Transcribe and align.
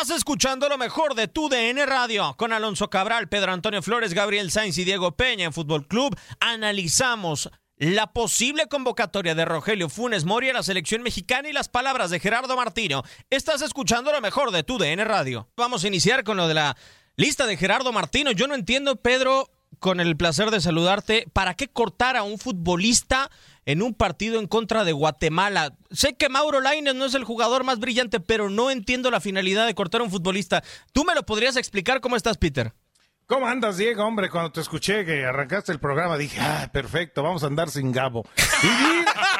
Estás 0.00 0.16
escuchando 0.16 0.68
lo 0.68 0.78
mejor 0.78 1.16
de 1.16 1.26
tu 1.26 1.48
DN 1.48 1.84
Radio 1.84 2.32
con 2.36 2.52
Alonso 2.52 2.88
Cabral, 2.88 3.28
Pedro 3.28 3.50
Antonio 3.50 3.82
Flores, 3.82 4.14
Gabriel 4.14 4.52
Sainz 4.52 4.78
y 4.78 4.84
Diego 4.84 5.16
Peña 5.16 5.46
en 5.46 5.52
Fútbol 5.52 5.88
Club. 5.88 6.16
Analizamos 6.38 7.50
la 7.78 8.12
posible 8.12 8.68
convocatoria 8.68 9.34
de 9.34 9.44
Rogelio 9.44 9.88
Funes 9.88 10.24
Mori 10.24 10.50
a 10.50 10.52
la 10.52 10.62
selección 10.62 11.02
mexicana 11.02 11.48
y 11.48 11.52
las 11.52 11.68
palabras 11.68 12.10
de 12.10 12.20
Gerardo 12.20 12.54
Martino. 12.54 13.02
Estás 13.28 13.60
escuchando 13.60 14.12
lo 14.12 14.20
mejor 14.20 14.52
de 14.52 14.62
tu 14.62 14.78
DN 14.78 15.04
Radio. 15.04 15.48
Vamos 15.56 15.82
a 15.82 15.88
iniciar 15.88 16.22
con 16.22 16.36
lo 16.36 16.46
de 16.46 16.54
la 16.54 16.76
lista 17.16 17.46
de 17.46 17.56
Gerardo 17.56 17.92
Martino. 17.92 18.30
Yo 18.30 18.46
no 18.46 18.54
entiendo, 18.54 18.94
Pedro, 18.94 19.50
con 19.80 19.98
el 19.98 20.16
placer 20.16 20.52
de 20.52 20.60
saludarte, 20.60 21.26
¿para 21.32 21.54
qué 21.54 21.66
cortar 21.66 22.16
a 22.16 22.22
un 22.22 22.38
futbolista 22.38 23.32
en 23.68 23.82
un 23.82 23.92
partido 23.92 24.40
en 24.40 24.46
contra 24.46 24.82
de 24.82 24.92
Guatemala? 24.92 25.76
Sé 25.90 26.16
que 26.16 26.30
Mauro 26.30 26.60
Laines 26.62 26.94
no 26.94 27.04
es 27.04 27.14
el 27.14 27.24
jugador 27.24 27.64
más 27.64 27.78
brillante, 27.78 28.18
pero 28.18 28.48
no 28.48 28.70
entiendo 28.70 29.10
la 29.10 29.20
finalidad 29.20 29.66
de 29.66 29.74
cortar 29.74 30.00
a 30.00 30.04
un 30.04 30.10
futbolista. 30.10 30.64
¿Tú 30.92 31.04
me 31.04 31.14
lo 31.14 31.22
podrías 31.24 31.54
explicar 31.56 32.00
cómo 32.00 32.16
estás, 32.16 32.38
Peter? 32.38 32.72
¿Cómo 33.26 33.46
andas, 33.46 33.76
Diego? 33.76 34.06
Hombre, 34.06 34.30
cuando 34.30 34.52
te 34.52 34.62
escuché 34.62 35.04
que 35.04 35.26
arrancaste 35.26 35.70
el 35.70 35.80
programa, 35.80 36.16
dije, 36.16 36.40
ah, 36.40 36.70
perfecto, 36.72 37.22
vamos 37.22 37.44
a 37.44 37.48
andar 37.48 37.68
sin 37.68 37.92
Gabo. 37.92 38.26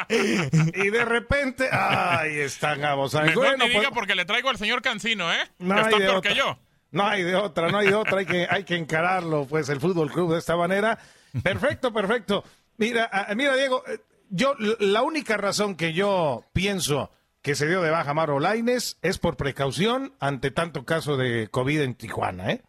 Y, 0.09 0.13
y 0.79 0.89
de 0.91 1.05
repente, 1.05 1.67
ay, 1.71 2.37
está 2.37 2.75
Gabo. 2.75 3.09
¿sabes? 3.09 3.29
Mejor 3.29 3.45
Bueno, 3.47 3.63
ni 3.65 3.71
diga 3.71 3.81
pues, 3.89 3.93
porque 3.95 4.13
le 4.13 4.25
traigo 4.25 4.49
al 4.49 4.57
señor 4.59 4.83
Cancino, 4.83 5.33
¿eh? 5.33 5.39
No 5.57 5.73
que 5.73 5.81
hay 5.81 5.85
está 5.87 5.97
de 5.97 6.05
peor 6.05 6.17
otra. 6.17 6.31
que 6.31 6.37
yo. 6.37 6.59
No 6.91 7.07
hay 7.07 7.23
de 7.23 7.35
otra, 7.35 7.69
no 7.69 7.79
hay 7.79 7.87
de 7.87 7.95
otra, 7.95 8.19
hay 8.19 8.25
que, 8.27 8.47
hay 8.47 8.63
que 8.63 8.75
encararlo, 8.75 9.47
pues, 9.47 9.69
el 9.69 9.79
Fútbol 9.79 10.11
Club 10.11 10.33
de 10.33 10.39
esta 10.39 10.55
manera. 10.55 10.99
Perfecto, 11.41 11.91
perfecto. 11.91 12.43
Mira, 12.77 13.09
mira, 13.35 13.55
Diego, 13.55 13.83
yo, 14.29 14.55
la 14.79 15.01
única 15.01 15.37
razón 15.37 15.75
que 15.75 15.93
yo 15.93 16.45
pienso 16.53 17.11
que 17.41 17.55
se 17.55 17.67
dio 17.67 17.81
de 17.81 17.89
baja 17.89 18.13
Mauro 18.13 18.39
Laines 18.39 18.97
es 19.01 19.17
por 19.17 19.37
precaución 19.37 20.13
ante 20.19 20.51
tanto 20.51 20.85
caso 20.85 21.17
de 21.17 21.47
COVID 21.49 21.81
en 21.81 21.95
Tijuana, 21.95 22.51
¿eh? 22.51 22.63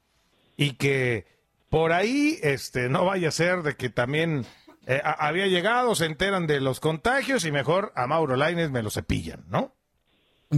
Y 0.56 0.72
que 0.75 1.26
por 1.69 1.93
ahí, 1.93 2.38
este, 2.43 2.88
no 2.88 3.04
vaya 3.04 3.28
a 3.28 3.32
ser 3.32 3.62
de 3.62 3.76
que 3.76 3.91
también 3.91 4.44
eh, 4.87 5.00
había 5.04 5.47
llegado, 5.47 5.94
se 5.94 6.06
enteran 6.06 6.47
de 6.47 6.60
los 6.60 6.81
contagios 6.81 7.44
y 7.44 7.53
mejor 7.53 7.92
a 7.94 8.06
Mauro 8.06 8.37
Laines 8.37 8.71
me 8.71 8.82
lo 8.82 8.91
cepillan, 8.91 9.44
¿no? 9.48 9.75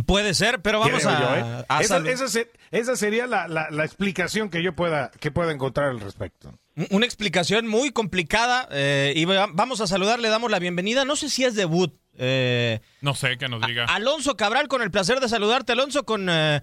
Puede 0.06 0.32
ser, 0.32 0.62
pero 0.62 0.80
vamos 0.80 1.02
Creo 1.02 1.10
a, 1.14 1.20
yo, 1.20 1.36
¿eh? 1.60 1.64
a 1.68 1.80
esa, 1.82 1.98
salu- 2.00 2.08
esa 2.08 2.28
se- 2.28 2.50
esa 2.70 2.96
sería 2.96 3.26
la, 3.26 3.46
la- 3.46 3.68
la 3.70 3.84
explicación 3.84 4.48
que 4.48 4.62
yo 4.62 4.74
pueda, 4.74 5.10
que 5.20 5.30
pueda 5.30 5.52
encontrar 5.52 5.90
al 5.90 6.00
respecto. 6.00 6.58
Una 6.90 7.04
explicación 7.04 7.68
muy 7.68 7.90
complicada 7.90 8.66
eh, 8.70 9.12
y 9.14 9.26
va- 9.26 9.48
vamos 9.52 9.82
a 9.82 9.86
saludar, 9.86 10.18
le 10.18 10.30
damos 10.30 10.50
la 10.50 10.58
bienvenida. 10.58 11.04
No 11.04 11.14
sé 11.16 11.28
si 11.28 11.44
es 11.44 11.54
debut. 11.54 11.94
eh, 12.16 12.80
No 13.02 13.14
sé 13.14 13.36
qué 13.36 13.48
nos 13.48 13.66
diga. 13.66 13.84
Alonso 13.84 14.34
Cabral, 14.38 14.68
con 14.68 14.80
el 14.80 14.90
placer 14.90 15.20
de 15.20 15.28
saludarte, 15.28 15.72
Alonso, 15.72 16.04
con 16.04 16.26
eh, 16.30 16.62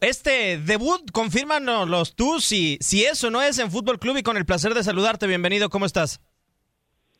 este 0.00 0.58
debut. 0.58 1.10
Confírmanos 1.10 2.14
tú 2.14 2.40
si, 2.40 2.78
si 2.80 3.04
eso 3.04 3.30
no 3.30 3.42
es 3.42 3.58
en 3.58 3.72
Fútbol 3.72 3.98
Club 3.98 4.18
y 4.18 4.22
con 4.22 4.36
el 4.36 4.46
placer 4.46 4.74
de 4.74 4.84
saludarte. 4.84 5.26
Bienvenido, 5.26 5.68
¿cómo 5.68 5.84
estás? 5.86 6.20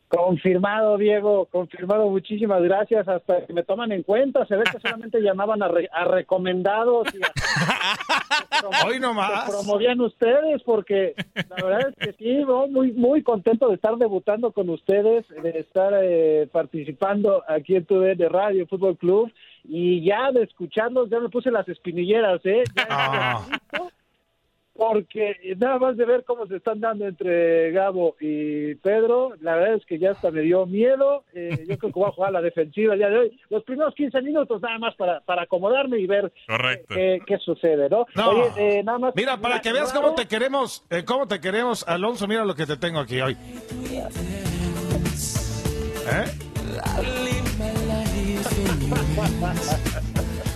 Confirmado, 0.08 0.96
Diego, 0.96 1.46
confirmado. 1.46 2.08
Muchísimas 2.08 2.62
gracias. 2.62 3.06
Hasta 3.06 3.44
que 3.46 3.52
me 3.52 3.62
toman 3.62 3.92
en 3.92 4.02
cuenta. 4.02 4.46
Se 4.46 4.56
ve 4.56 4.64
que 4.64 4.80
solamente 4.80 5.20
llamaban 5.22 5.62
a, 5.62 5.68
re- 5.68 5.88
a 5.92 6.04
recomendados 6.04 7.08
y 7.14 7.18
a, 7.22 8.86
Hoy 8.86 8.98
nomás. 9.00 9.48
promovían 9.50 10.00
ustedes 10.00 10.62
porque 10.64 11.14
la 11.34 11.56
verdad 11.64 11.88
es 11.90 11.96
que 11.96 12.12
sí, 12.14 12.44
muy 12.70 12.92
muy 12.92 13.22
contento 13.22 13.68
de 13.68 13.74
estar 13.76 13.96
debutando 13.96 14.52
con 14.52 14.68
ustedes, 14.70 15.26
de 15.28 15.50
estar 15.60 15.92
eh, 16.02 16.48
participando 16.50 17.42
aquí 17.48 17.76
en 17.76 17.84
tu 17.84 18.00
de 18.00 18.28
Radio 18.28 18.66
Fútbol 18.66 18.96
Club 18.96 19.30
y 19.64 20.02
ya 20.04 20.32
de 20.32 20.44
escucharlos 20.44 21.10
ya 21.10 21.20
me 21.20 21.28
puse 21.28 21.50
las 21.50 21.68
espinilleras, 21.68 22.40
¿eh? 22.44 22.64
Ya 22.74 22.86
Ah. 22.90 23.40
Porque 24.78 25.36
nada 25.56 25.76
más 25.80 25.96
de 25.96 26.04
ver 26.04 26.22
cómo 26.24 26.46
se 26.46 26.54
están 26.54 26.78
dando 26.78 27.04
entre 27.04 27.72
Gabo 27.72 28.14
y 28.20 28.76
Pedro, 28.76 29.32
la 29.40 29.56
verdad 29.56 29.74
es 29.74 29.84
que 29.86 29.98
ya 29.98 30.12
hasta 30.12 30.30
me 30.30 30.42
dio 30.42 30.66
miedo. 30.66 31.24
Eh, 31.34 31.64
yo 31.68 31.76
creo 31.78 31.92
que 31.92 31.98
voy 31.98 32.08
a 32.08 32.12
jugar 32.12 32.28
a 32.28 32.34
la 32.34 32.42
defensiva 32.42 32.92
el 32.92 33.00
día 33.00 33.08
de 33.08 33.18
hoy. 33.18 33.40
Los 33.50 33.64
primeros 33.64 33.92
15 33.96 34.22
minutos 34.22 34.62
nada 34.62 34.78
más 34.78 34.94
para, 34.94 35.18
para 35.22 35.42
acomodarme 35.42 35.98
y 35.98 36.06
ver 36.06 36.32
Correcto. 36.46 36.94
qué, 36.94 37.18
qué 37.26 37.38
sucede, 37.38 37.88
¿no? 37.90 38.06
No. 38.14 38.30
Oye, 38.30 38.78
eh, 38.78 38.84
nada 38.84 39.00
más. 39.00 39.14
Mira, 39.16 39.38
para 39.38 39.60
que 39.60 39.72
veas 39.72 39.92
cómo 39.92 40.14
te 40.14 40.28
queremos, 40.28 40.86
eh, 40.90 41.02
cómo 41.04 41.26
te 41.26 41.40
queremos, 41.40 41.82
Alonso, 41.88 42.28
mira 42.28 42.44
lo 42.44 42.54
que 42.54 42.64
te 42.64 42.76
tengo 42.76 43.00
aquí 43.00 43.20
hoy. 43.20 43.36
¿Eh? 46.06 46.24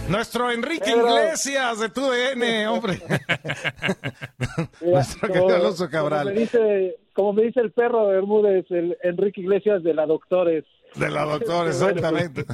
Nuestro 0.09 0.51
Enrique 0.51 0.85
Pedro. 0.85 1.09
Iglesias 1.17 1.81
de 1.81 1.89
TUDN, 1.89 2.67
hombre. 2.69 2.99
Mira, 4.81 4.93
Nuestro 4.93 5.29
querido 5.29 5.57
Alonso 5.57 5.89
Cabral. 5.89 6.25
Como 6.25 6.35
me, 6.35 6.41
dice, 6.41 6.97
como 7.13 7.33
me 7.33 7.43
dice 7.45 7.61
el 7.61 7.73
perro 7.73 8.09
Bermúdez, 8.09 8.67
el 8.71 8.97
Enrique 9.03 9.41
Iglesias 9.41 9.83
de 9.83 9.95
la 9.95 10.07
Doctores. 10.07 10.65
De 10.95 11.09
la 11.11 11.25
doctora, 11.25 11.69
exactamente. 11.69 12.45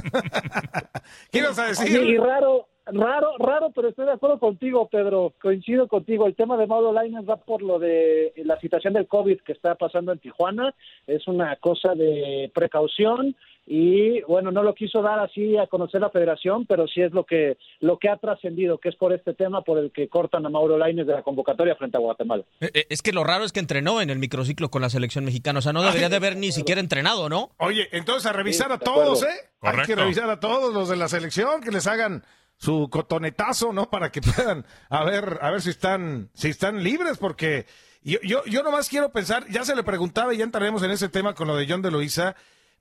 ¿Qué 1.31 1.39
ibas 1.39 1.59
a 1.59 1.65
Oye, 1.65 1.89
y 1.89 1.93
decir? 1.93 2.21
raro, 2.21 2.67
Raro, 2.91 3.33
raro, 3.37 3.71
pero 3.75 3.89
estoy 3.89 4.05
de 4.05 4.13
acuerdo 4.13 4.39
contigo, 4.39 4.87
Pedro. 4.89 5.33
Coincido 5.41 5.87
contigo. 5.87 6.25
El 6.25 6.35
tema 6.35 6.57
de 6.57 6.65
Mauro 6.65 6.91
Lainez 6.91 7.23
va 7.27 7.37
por 7.37 7.61
lo 7.61 7.77
de 7.77 8.33
la 8.37 8.59
situación 8.59 8.93
del 8.93 9.07
COVID 9.07 9.41
que 9.41 9.51
está 9.51 9.75
pasando 9.75 10.11
en 10.11 10.19
Tijuana. 10.19 10.73
Es 11.05 11.27
una 11.27 11.55
cosa 11.57 11.93
de 11.93 12.51
precaución 12.53 13.35
y 13.71 14.21
bueno, 14.23 14.51
no 14.51 14.63
lo 14.63 14.73
quiso 14.73 15.03
dar 15.03 15.19
así 15.19 15.55
a 15.55 15.67
conocer 15.67 16.01
la 16.01 16.09
federación, 16.09 16.65
pero 16.65 16.87
sí 16.87 17.01
es 17.01 17.11
lo 17.11 17.23
que 17.23 17.55
lo 17.81 17.99
que 17.99 18.09
ha 18.09 18.17
trascendido, 18.17 18.79
que 18.79 18.89
es 18.89 18.95
por 18.95 19.13
este 19.13 19.35
tema 19.35 19.61
por 19.61 19.77
el 19.77 19.91
que 19.91 20.09
cortan 20.09 20.43
a 20.47 20.49
Mauro 20.49 20.75
Lainez 20.79 21.05
de 21.05 21.13
la 21.13 21.21
convocatoria 21.21 21.75
frente 21.75 21.95
a 21.95 21.99
Guatemala. 21.99 22.43
Eh, 22.61 22.71
eh, 22.73 22.85
Es 22.89 23.03
que 23.03 23.13
lo 23.13 23.23
raro 23.23 23.45
es 23.45 23.51
que 23.51 23.59
entrenó 23.59 24.01
en 24.01 24.09
el 24.09 24.17
microciclo 24.17 24.71
con 24.71 24.81
la 24.81 24.89
selección 24.89 25.23
mexicana, 25.23 25.59
o 25.59 25.61
sea, 25.61 25.71
no 25.71 25.83
debería 25.83 26.09
de 26.09 26.15
haber 26.15 26.35
ni 26.35 26.51
siquiera 26.51 26.81
entrenado, 26.81 27.29
¿no? 27.29 27.51
Oye, 27.57 27.87
entonces 27.91 28.25
a 28.25 28.33
revisar 28.33 28.69
Sí, 28.69 28.73
a 28.73 28.79
todos. 28.79 29.21
¿eh? 29.21 29.27
Hay 29.61 29.77
que 29.85 29.95
revisar 29.95 30.27
a 30.31 30.39
todos 30.39 30.73
los 30.73 30.89
de 30.89 30.95
la 30.95 31.07
selección, 31.07 31.61
que 31.61 31.69
les 31.69 31.85
hagan 31.85 32.23
su 32.57 32.89
cotonetazo, 32.89 33.71
¿no? 33.71 33.89
Para 33.91 34.11
que 34.11 34.21
puedan 34.21 34.65
a 34.89 35.03
ver, 35.03 35.37
a 35.41 35.51
ver 35.51 35.61
si 35.61 35.69
están, 35.69 36.31
si 36.33 36.49
están 36.49 36.81
libres, 36.83 37.19
porque 37.19 37.67
yo, 38.01 38.17
yo, 38.23 38.43
yo 38.45 38.63
nomás 38.63 38.89
quiero 38.89 39.11
pensar, 39.11 39.45
ya 39.49 39.63
se 39.63 39.75
le 39.75 39.83
preguntaba 39.83 40.33
y 40.33 40.37
ya 40.37 40.43
entraremos 40.43 40.81
en 40.81 40.89
ese 40.89 41.07
tema 41.07 41.35
con 41.35 41.47
lo 41.47 41.55
de 41.55 41.67
John 41.69 41.83
de 41.83 41.91
Luisa, 41.91 42.35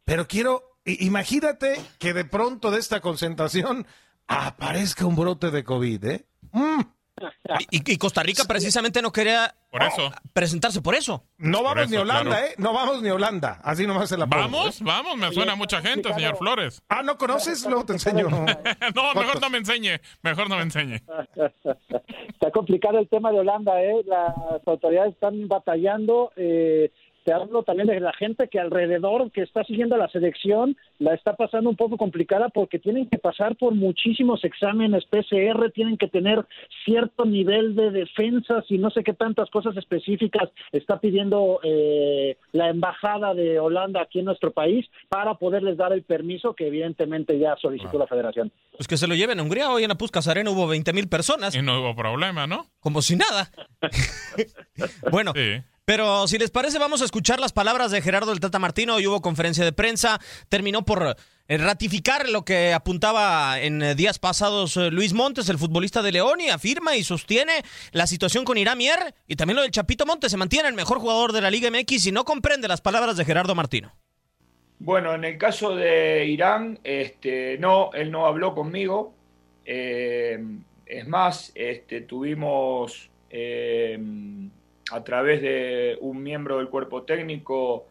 pero 0.05 0.27
quiero, 0.27 0.78
imagínate 1.01 1.81
que 1.99 2.13
de 2.15 2.25
pronto 2.25 2.71
de 2.71 2.79
esta 2.79 3.01
concentración 3.01 3.87
aparezca 4.27 5.07
un 5.07 5.17
brote 5.17 5.51
de 5.51 5.65
COVID, 5.65 6.05
¿eh? 6.05 6.27
Mm, 6.53 6.81
Y, 7.71 7.93
y 7.93 7.97
Costa 7.99 8.23
Rica 8.23 8.45
precisamente 8.45 9.03
no 9.03 9.11
quería 9.11 9.53
Por 9.73 9.83
eso. 9.83 10.13
presentarse 10.33 10.81
por 10.81 10.95
eso. 10.95 11.25
no 11.39 11.63
vamos 11.65 11.83
eso, 11.85 11.91
ni 11.91 11.97
a 11.97 12.03
Holanda, 12.03 12.31
claro. 12.31 12.47
¿eh? 12.47 12.55
No 12.59 12.73
vamos 12.73 13.03
ni 13.03 13.09
a 13.09 13.15
Holanda, 13.15 13.61
así 13.65 13.87
nomás 13.89 14.09
se 14.09 14.17
la 14.17 14.27
pongo, 14.29 14.43
Vamos, 14.43 14.81
¿eh? 14.81 14.85
vamos, 14.85 15.17
me 15.17 15.33
suena 15.33 15.53
a 15.55 15.57
mucha 15.57 15.81
gente, 15.81 16.13
señor 16.15 16.37
Flores. 16.37 16.81
Ah, 16.89 17.03
¿no 17.03 17.19
conoces? 17.19 17.65
Luego 17.67 17.85
te 17.87 17.95
enseño. 17.95 18.29
No, 18.95 19.15
mejor 19.15 19.41
no 19.41 19.51
me 19.51 19.59
enseñe, 19.59 19.99
mejor 20.23 20.49
no 20.49 20.57
me 20.57 20.63
enseñe. 20.63 21.03
Está 22.29 22.51
complicado 22.53 22.99
el 23.01 23.09
tema 23.09 23.33
de 23.33 23.41
Holanda, 23.41 23.83
¿eh? 23.83 23.97
Las 24.07 24.35
autoridades 24.67 25.15
están 25.15 25.49
batallando. 25.49 26.33
Eh, 26.37 26.93
te 27.29 27.35
hablo 27.35 27.63
también 27.63 27.89
de 27.89 28.01
la 28.01 28.15
gente 28.15 28.49
que 28.49 28.59
alrededor, 28.59 29.31
que 29.33 29.43
está 29.43 29.63
siguiendo 29.65 29.99
la 29.99 30.09
selección, 30.09 30.79
la 30.99 31.13
está 31.13 31.37
pasando 31.37 31.69
un 31.69 31.77
poco 31.77 31.99
complicada 31.99 32.49
porque 32.49 32.79
tienen 32.79 33.07
que 33.07 33.19
pasar 33.19 33.55
por 33.57 33.75
muchísimos 33.75 34.43
exámenes 34.45 35.05
PCR, 35.05 35.71
tienen 35.75 35.99
que 35.99 36.09
tener 36.09 36.47
cierto 36.87 37.27
nivel 37.27 37.77
de 37.77 37.91
defensas 37.91 38.65
y 38.71 38.79
no 38.79 38.89
sé 38.89 39.05
qué 39.05 39.13
tantas 39.13 39.51
cosas 39.51 39.77
específicas 39.77 40.49
está 40.73 41.01
pidiendo 41.01 41.61
eh, 41.65 42.39
la 42.53 42.71
embajada 42.71 43.35
de 43.35 43.61
Holanda 43.61 44.01
aquí 44.01 44.21
en 44.21 44.25
nuestro 44.25 44.53
país 44.53 44.87
para 45.11 45.35
poderles 45.35 45.77
dar 45.77 45.93
el 45.93 46.05
permiso 46.05 46.55
que 46.55 46.69
evidentemente 46.69 47.39
ya 47.39 47.57
solicitó 47.61 47.99
la 47.99 48.07
federación. 48.07 48.51
Pues 48.75 48.89
que 48.89 48.97
se 48.97 49.07
lo 49.07 49.15
lleven 49.15 49.39
a 49.39 49.43
Hungría. 49.43 49.71
Hoy 49.71 49.83
en 49.83 49.91
la 49.91 49.97
Puscas 49.97 50.29
Arena 50.29 50.51
hubo 50.51 50.67
20 50.67 50.95
mil 50.95 51.11
personas, 51.11 51.55
Y 51.55 51.61
no 51.61 51.79
hubo 51.83 51.95
problema, 51.95 52.47
¿no? 52.47 52.69
como 52.81 53.03
si 53.03 53.17
nada. 53.17 53.51
bueno, 55.13 55.35
Sí. 55.35 55.63
Pero 55.89 56.29
si 56.29 56.37
les 56.37 56.51
parece, 56.51 56.79
vamos 56.79 57.01
a 57.01 57.07
escuchar 57.07 57.41
las 57.41 57.55
palabras 57.55 57.91
de 57.91 58.03
Gerardo 58.03 58.31
el 58.33 58.41
Tata 58.41 58.59
Martino. 58.59 58.97
Hoy 58.97 59.07
hubo 59.07 59.23
conferencia 59.23 59.65
de 59.65 59.73
prensa. 59.73 60.21
Terminó 60.51 60.85
por 60.85 61.17
eh, 61.49 61.57
ratificar 61.57 62.29
lo 62.29 62.45
que 62.45 62.75
apuntaba 62.75 63.59
en 63.59 63.81
eh, 63.81 63.95
días 63.95 64.19
pasados 64.19 64.77
eh, 64.77 64.91
Luis 64.91 65.15
Montes, 65.15 65.49
el 65.49 65.57
futbolista 65.57 66.03
de 66.03 66.13
León, 66.13 66.43
y 66.43 66.51
afirma 66.51 66.95
y 66.95 67.05
sostiene 67.05 67.63
la 67.93 68.07
situación 68.07 68.45
con 68.45 68.59
Irán 68.59 68.77
Mier 68.77 69.15
y 69.27 69.37
también 69.37 69.57
lo 69.57 69.63
del 69.63 69.71
Chapito 69.71 70.05
Montes. 70.05 70.31
Se 70.31 70.37
mantiene 70.37 70.69
el 70.69 70.75
mejor 70.75 70.99
jugador 70.99 71.33
de 71.33 71.41
la 71.41 71.51
Liga 71.51 71.71
MX 71.71 72.09
y 72.09 72.13
no 72.13 72.27
comprende 72.27 72.69
las 72.69 72.83
palabras 72.83 73.17
de 73.17 73.25
Gerardo 73.25 73.55
Martino. 73.55 73.97
Bueno, 74.81 75.15
en 75.15 75.25
el 75.25 75.39
caso 75.39 75.75
de 75.75 76.27
Irán, 76.27 76.81
este, 76.85 77.57
no, 77.61 77.95
él 77.95 78.11
no 78.11 78.27
habló 78.27 78.55
conmigo. 78.55 79.15
Es 79.65 81.07
más, 81.07 81.51
este, 81.55 82.03
tuvimos 82.03 83.09
eh, 83.31 83.99
a 84.91 85.05
través 85.05 85.43
de 85.43 85.99
un 86.01 86.23
miembro 86.23 86.59
del 86.59 86.69
cuerpo 86.69 87.03
técnico 87.03 87.87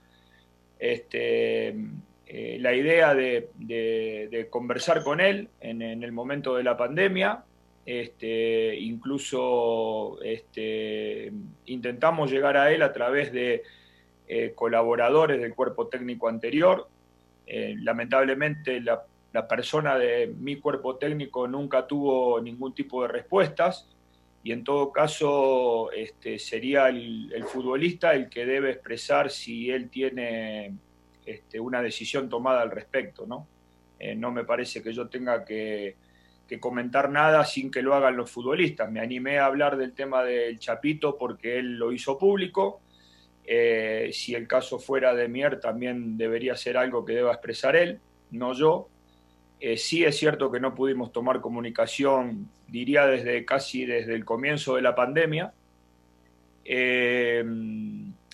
este, 0.80 1.76
eh, 2.26 2.58
la 2.60 2.74
idea 2.74 3.14
de, 3.14 4.48
conversar 4.50 5.04
con 5.04 5.20
él 5.22 5.50
en, 5.60 5.82
el 5.82 6.12
momento 6.12 6.56
de 6.56 6.64
la 6.64 6.78
pandemia. 6.78 7.44
Este, 7.86 8.76
incluso 8.76 10.22
este, 10.22 11.32
intentamos 11.68 12.30
llegar 12.30 12.58
a 12.58 12.72
él 12.74 12.82
a 12.82 12.92
través 12.92 13.32
de 13.32 13.64
eh, 14.28 14.52
colaboradores 14.54 15.40
del 15.40 15.56
cuerpo 15.56 15.88
técnico 15.88 16.28
anterior. 16.28 16.90
Eh, 17.46 17.76
lamentablemente 17.80 18.82
la, 18.82 19.06
la 19.32 19.48
persona 19.48 19.98
de 19.98 20.28
mi 20.28 20.58
cuerpo 20.58 20.98
técnico 20.98 21.48
nunca 21.48 21.88
tuvo 21.88 22.42
ningún 22.42 22.74
tipo 22.74 23.04
de 23.04 23.08
respuestas 23.08 23.88
y 24.48 24.54
en 24.54 24.64
todo 24.64 24.94
caso 24.94 25.92
este, 25.92 26.40
sería 26.40 26.88
el, 26.88 27.44
futbolista 27.52 28.14
el 28.14 28.30
que 28.30 28.46
debe 28.46 28.72
expresar 28.72 29.30
si 29.30 29.70
él 29.70 29.90
tiene 29.90 30.74
este, 31.26 31.60
una 31.60 31.82
decisión 31.82 32.30
tomada 32.30 32.62
al 32.62 32.72
respecto. 32.72 33.26
¿no? 33.28 33.46
Eh, 34.00 34.16
no 34.16 34.32
me 34.32 34.46
parece 34.46 34.82
que 34.82 34.94
yo 34.94 35.10
tenga 35.10 35.44
que, 35.44 35.98
que 36.48 36.62
comentar 36.62 37.10
nada 37.10 37.44
sin 37.44 37.70
que 37.70 37.82
lo 37.82 37.94
hagan 37.94 38.16
los 38.16 38.32
futbolistas. 38.32 38.90
Me 38.90 39.02
animé 39.02 39.38
a 39.38 39.48
hablar 39.48 39.76
del 39.76 39.92
tema 39.92 40.24
del 40.24 40.60
Chapito 40.60 41.18
porque 41.18 41.60
él 41.60 41.78
lo 41.78 41.92
hizo 41.92 42.18
público. 42.18 42.80
Eh, 43.44 44.12
si 44.14 44.34
el 44.34 44.48
caso 44.48 44.80
fuera 44.80 45.14
de 45.14 45.28
Mier, 45.28 45.60
también 45.60 46.18
debería 46.18 46.56
ser 46.56 46.78
algo 46.78 47.04
que 47.04 47.16
deba 47.16 47.34
expresar 47.34 47.76
él, 47.76 48.00
no 48.32 48.54
yo. 48.54 48.88
Eh, 49.59 49.77
sí 49.77 50.04
es 50.04 50.18
cierto 50.18 50.51
que 50.51 50.59
no 50.59 50.75
pudimos 50.75 51.12
tomar 51.12 51.42
comunicación, 51.42 52.48
diría 52.68 53.07
desde 53.07 53.44
casi 53.44 53.86
desde 53.86 54.13
el 54.13 54.24
comienzo 54.24 54.75
de 54.75 54.81
la 54.81 54.94
pandemia. 54.94 55.51
Eh, 56.63 57.44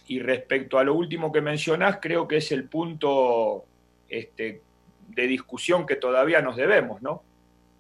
y 0.08 0.20
respecto 0.20 0.78
a 0.78 0.84
lo 0.84 0.96
último 0.96 1.32
que 1.32 1.40
mencionás, 1.42 2.00
creo 2.02 2.28
que 2.28 2.38
es 2.38 2.52
el 2.52 2.66
punto 2.66 3.64
este, 4.10 4.62
de 5.08 5.28
discusión 5.28 5.86
que 5.86 5.96
todavía 5.96 6.42
nos 6.42 6.58
debemos, 6.58 7.02
¿no? 7.02 7.24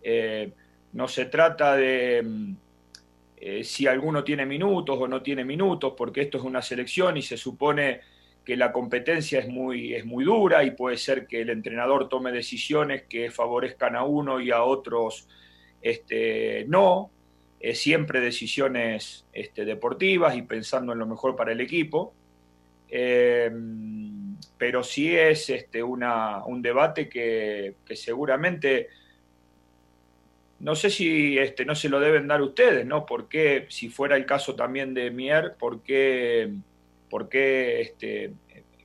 Eh, 0.01 0.53
no 0.93 1.07
se 1.07 1.25
trata 1.25 1.75
de 1.75 2.55
si 3.63 3.87
alguno 3.87 4.23
tiene 4.23 4.45
minutos 4.45 4.97
o 4.97 5.05
no 5.05 5.21
tiene 5.21 5.43
minutos, 5.43 5.95
porque 5.97 6.21
esto 6.21 6.37
es 6.37 6.45
una 6.45 6.61
selección 6.61 7.17
y 7.17 7.21
se 7.21 7.35
supone 7.35 7.99
que 8.45 8.57
la 8.57 8.71
competencia 8.71 9.39
es 9.39 9.47
muy, 9.47 9.93
es 9.93 10.05
muy 10.05 10.25
dura 10.25 10.63
y 10.63 10.71
puede 10.71 10.97
ser 10.97 11.27
que 11.27 11.41
el 11.41 11.49
entrenador 11.49 12.09
tome 12.09 12.31
decisiones 12.31 13.03
que 13.03 13.31
favorezcan 13.31 13.95
a 13.95 14.03
uno 14.03 14.41
y 14.41 14.51
a 14.51 14.63
otros 14.63 15.27
este, 15.81 16.65
no. 16.67 17.09
Eh, 17.59 17.75
siempre 17.75 18.19
decisiones 18.19 19.25
este, 19.31 19.63
deportivas 19.63 20.35
y 20.35 20.41
pensando 20.41 20.91
en 20.91 20.99
lo 20.99 21.07
mejor 21.07 21.35
para 21.35 21.53
el 21.53 21.61
equipo. 21.61 22.13
Eh, 22.89 23.49
pero 24.57 24.83
sí 24.83 25.15
es 25.15 25.49
este, 25.49 25.81
una, 25.81 26.43
un 26.45 26.61
debate 26.61 27.07
que, 27.07 27.75
que 27.85 27.95
seguramente 27.95 28.89
no 30.63 30.75
sé 30.75 30.89
si 30.89 31.37
este, 31.37 31.65
no 31.65 31.75
se 31.75 31.89
lo 31.89 31.99
deben 31.99 32.27
dar 32.27 32.41
ustedes, 32.41 32.85
¿no? 32.85 33.05
Porque 33.05 33.65
si 33.69 33.89
fuera 33.89 34.15
el 34.15 34.25
caso 34.25 34.55
también 34.55 34.93
de 34.93 35.11
Mier, 35.11 35.55
¿por 35.59 35.81
qué, 35.83 36.53
por 37.13 37.29
qué 37.29 37.79
este, 37.79 38.33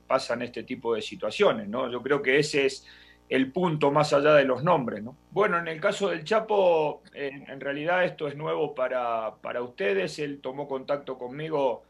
pasan 0.05 0.43
este 0.43 0.61
tipo 0.61 0.93
de 0.93 1.01
situaciones, 1.01 1.67
¿no? 1.67 1.89
Yo 1.89 1.99
creo 2.03 2.21
que 2.21 2.37
ese 2.37 2.67
es 2.67 2.85
el 3.27 3.51
punto 3.51 3.89
más 3.89 4.13
allá 4.13 4.35
de 4.35 4.43
los 4.43 4.63
nombres, 4.63 5.01
¿no? 5.01 5.17
Bueno, 5.31 5.57
en 5.57 5.67
el 5.67 5.81
caso 5.81 6.09
del 6.09 6.23
Chapo, 6.23 7.01
en, 7.15 7.59
realidad 7.59 8.05
esto 8.05 8.27
es 8.27 8.35
nuevo 8.35 8.75
para, 8.75 9.33
para 9.41 9.63
ustedes. 9.63 10.19
Él 10.19 10.41
tomó 10.41 10.67
contacto 10.67 11.17
conmigo 11.17 11.81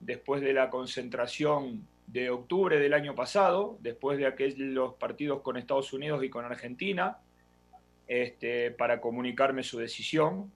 después 0.00 0.40
de 0.40 0.54
la 0.54 0.70
concentración 0.70 1.86
de 2.06 2.30
octubre 2.30 2.80
del 2.80 2.94
año 2.94 3.14
pasado, 3.14 3.76
después 3.82 4.16
de 4.16 4.24
aquellos 4.24 4.94
partidos 4.94 5.42
con 5.42 5.58
Estados 5.58 5.92
Unidos 5.92 6.24
y 6.24 6.30
con 6.30 6.46
Argentina 6.46 7.18
este, 8.08 8.70
para 8.70 8.98
comunicarme 8.98 9.62
su 9.62 9.78
decisión. 9.78 10.50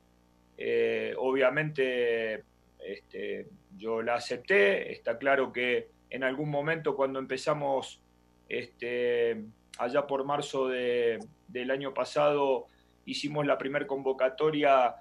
Eh, 0.57 1.15
obviamente 1.19 2.43
este, 2.87 3.49
yo 3.77 4.03
la 4.03 4.15
acepté, 4.15 4.93
está 4.93 5.19
claro 5.19 5.53
que 5.53 5.89
en 6.11 6.25
algún 6.25 6.51
momento 6.51 6.97
cuando 6.97 7.19
empezamos 7.19 8.01
este, 8.49 9.45
allá 9.79 10.07
por 10.07 10.25
marzo 10.25 10.69
de, 10.69 11.19
del 11.49 11.71
año 11.71 11.93
pasado, 11.93 12.67
hicimos 13.05 13.47
la 13.47 13.59
primer 13.59 13.87
convocatoria, 13.87 14.95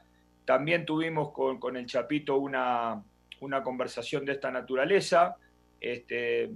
también 0.46 0.86
tuvimos 0.86 1.32
con, 1.32 1.60
con 1.60 1.78
el 1.78 1.86
Chapito 1.86 2.38
una, 2.38 3.04
una, 3.42 3.64
conversación 3.64 4.26
de 4.26 4.34
esta 4.34 4.52
naturaleza, 4.52 5.38
este, 5.80 6.50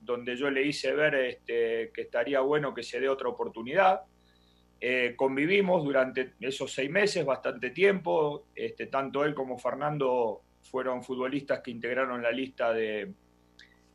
donde 0.00 0.36
yo 0.36 0.50
le 0.50 0.62
hice 0.62 0.92
ver 0.92 1.14
este, 1.14 1.90
que 1.92 2.02
estaría 2.02 2.40
bueno 2.40 2.72
que 2.72 2.82
se 2.82 3.00
dé 3.00 3.08
otra 3.08 3.28
oportunidad. 3.28 4.02
Eh, 4.80 5.14
convivimos 5.16 5.84
durante 5.84 6.34
esos 6.40 6.72
seis 6.72 6.90
meses, 6.90 7.24
bastante 7.24 7.70
tiempo. 7.70 8.46
Este, 8.54 8.86
tanto 8.86 9.24
él 9.24 9.34
como 9.34 9.58
Fernando 9.58 10.42
fueron 10.66 11.02
futbolistas 11.02 11.60
que 11.60 11.70
integraron 11.70 12.22
la 12.22 12.30
lista 12.30 12.72
de, 12.72 13.12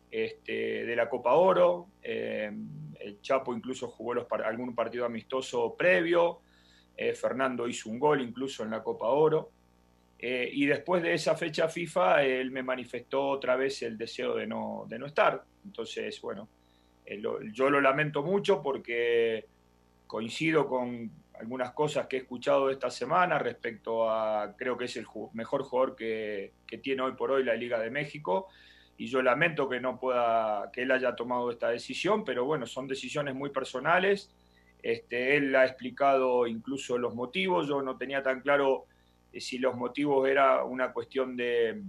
este, 0.09 0.85
de 0.85 0.95
la 0.95 1.09
Copa 1.09 1.33
Oro. 1.33 1.87
Eh, 2.01 2.51
el 2.99 3.21
Chapo 3.21 3.53
incluso 3.53 3.87
jugó 3.87 4.13
los, 4.13 4.27
algún 4.45 4.75
partido 4.75 5.05
amistoso 5.05 5.75
previo. 5.77 6.41
Eh, 6.95 7.13
Fernando 7.13 7.67
hizo 7.67 7.89
un 7.89 7.99
gol 7.99 8.21
incluso 8.21 8.63
en 8.63 8.71
la 8.71 8.83
Copa 8.83 9.07
Oro. 9.07 9.51
Eh, 10.19 10.49
y 10.53 10.65
después 10.65 11.01
de 11.01 11.13
esa 11.13 11.35
fecha 11.35 11.67
FIFA, 11.67 12.23
él 12.23 12.51
me 12.51 12.61
manifestó 12.61 13.27
otra 13.29 13.55
vez 13.55 13.81
el 13.81 13.97
deseo 13.97 14.35
de 14.35 14.45
no, 14.45 14.85
de 14.87 14.99
no 14.99 15.07
estar. 15.07 15.43
Entonces, 15.65 16.21
bueno, 16.21 16.47
yo 17.53 17.69
lo 17.69 17.81
lamento 17.81 18.21
mucho 18.21 18.61
porque 18.61 19.45
coincido 20.05 20.67
con 20.67 21.09
algunas 21.39 21.71
cosas 21.71 22.07
que 22.07 22.17
he 22.17 22.19
escuchado 22.19 22.69
esta 22.69 22.89
semana 22.89 23.39
respecto 23.39 24.09
a, 24.09 24.55
creo 24.57 24.77
que 24.77 24.85
es 24.85 24.95
el 24.97 25.07
mejor 25.33 25.63
jugador 25.63 25.95
que, 25.95 26.53
tiene 26.81 27.01
hoy 27.01 27.13
por 27.13 27.31
hoy 27.31 27.43
la 27.43 27.55
Liga 27.55 27.79
de 27.79 27.89
México. 27.89 28.47
Y 28.97 29.07
yo 29.07 29.21
lamento 29.21 29.67
que 29.67 29.79
no 29.79 29.99
pueda, 29.99 30.69
que 30.71 30.83
él 30.83 30.91
haya 30.91 31.15
tomado 31.15 31.49
esta 31.49 31.69
decisión, 31.69 32.23
pero 32.23 32.45
bueno, 32.45 32.67
son 32.67 32.87
decisiones 32.87 33.33
muy 33.33 33.49
personales. 33.49 34.31
Este, 34.83 35.37
él 35.37 35.55
ha 35.55 35.65
explicado 35.65 36.45
incluso 36.45 36.97
los 36.97 37.15
motivos. 37.15 37.67
Yo 37.67 37.81
no 37.81 37.97
tenía 37.97 38.21
tan 38.21 38.41
claro 38.41 38.85
eh, 39.31 39.41
si 39.41 39.57
los 39.57 39.75
motivos 39.75 40.27
era 40.29 40.63
una 40.63 40.93
cuestión 40.93 41.35
de, 41.35 41.81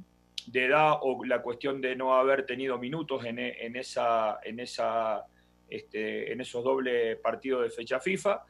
edad 0.52 0.98
o 1.02 1.24
la 1.24 1.42
cuestión 1.42 1.80
de 1.80 1.94
no 1.94 2.14
haber 2.14 2.46
tenido 2.46 2.78
minutos 2.78 3.24
en, 3.26 3.38
e- 3.38 3.78
esa, 3.78 4.38
en, 4.42 4.60
esa, 4.60 5.26
este, 5.68 6.32
en 6.32 6.40
esos 6.40 6.64
doble 6.64 7.16
partidos 7.16 7.64
de 7.64 7.70
fecha 7.70 8.00
FIFA. 8.00 8.42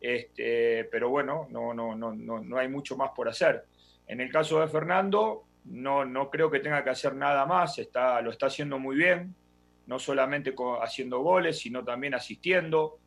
Este, 0.00 0.84
pero 0.84 1.08
bueno, 1.08 1.46
no, 1.50 1.72
no, 1.72 1.94
no, 1.94 2.14
no, 2.14 2.58
hay 2.58 2.68
mucho 2.68 2.96
más 2.96 3.10
por 3.10 3.28
hacer. 3.28 3.64
En 4.06 4.20
el 4.20 4.30
caso 4.30 4.60
de 4.60 4.68
Fernando, 4.68 5.44
no, 5.64 6.04
no 6.04 6.30
creo 6.30 6.50
que 6.50 6.60
tenga 6.60 6.84
que 6.84 6.90
hacer 6.90 7.14
nada 7.14 7.46
más, 7.46 7.78
está, 7.78 8.20
lo 8.20 8.30
está 8.30 8.46
haciendo 8.46 8.78
muy 8.78 8.96
bien, 8.96 9.34
no 9.86 9.98
solamente 9.98 10.54
haciendo 10.82 11.20
goles, 11.20 11.58
sino 11.58 11.84
también 11.84 12.14
asistiendo, 12.14 12.98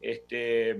este, 0.00 0.76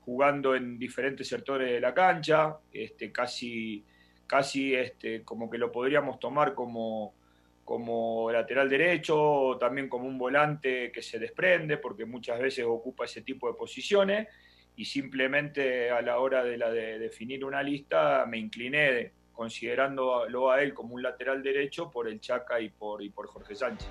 jugando 0.00 0.54
en 0.54 0.78
diferentes 0.78 1.28
sectores 1.28 1.70
de 1.70 1.80
la 1.80 1.94
cancha, 1.94 2.56
este, 2.72 3.12
casi, 3.12 3.84
casi 4.26 4.74
este, 4.74 5.22
como 5.22 5.50
que 5.50 5.58
lo 5.58 5.70
podríamos 5.70 6.18
tomar 6.18 6.54
como, 6.54 7.14
como 7.64 8.30
lateral 8.32 8.68
derecho, 8.68 9.20
o 9.20 9.58
también 9.58 9.88
como 9.88 10.06
un 10.06 10.18
volante 10.18 10.90
que 10.90 11.02
se 11.02 11.18
desprende, 11.18 11.76
porque 11.76 12.04
muchas 12.04 12.40
veces 12.40 12.64
ocupa 12.66 13.04
ese 13.04 13.22
tipo 13.22 13.48
de 13.48 13.54
posiciones, 13.54 14.28
y 14.80 14.86
simplemente 14.86 15.90
a 15.90 16.00
la 16.00 16.20
hora 16.20 16.42
de, 16.42 16.56
la 16.56 16.70
de 16.70 16.98
definir 16.98 17.44
una 17.44 17.62
lista 17.62 18.24
me 18.26 18.38
incliné 18.38 19.12
considerándolo 19.30 20.50
a 20.50 20.62
él 20.62 20.72
como 20.72 20.94
un 20.94 21.02
lateral 21.02 21.42
derecho 21.42 21.90
por 21.90 22.08
el 22.08 22.18
Chaca 22.18 22.58
y 22.58 22.70
por, 22.70 23.02
y 23.02 23.10
por 23.10 23.26
Jorge 23.26 23.54
Sánchez. 23.54 23.90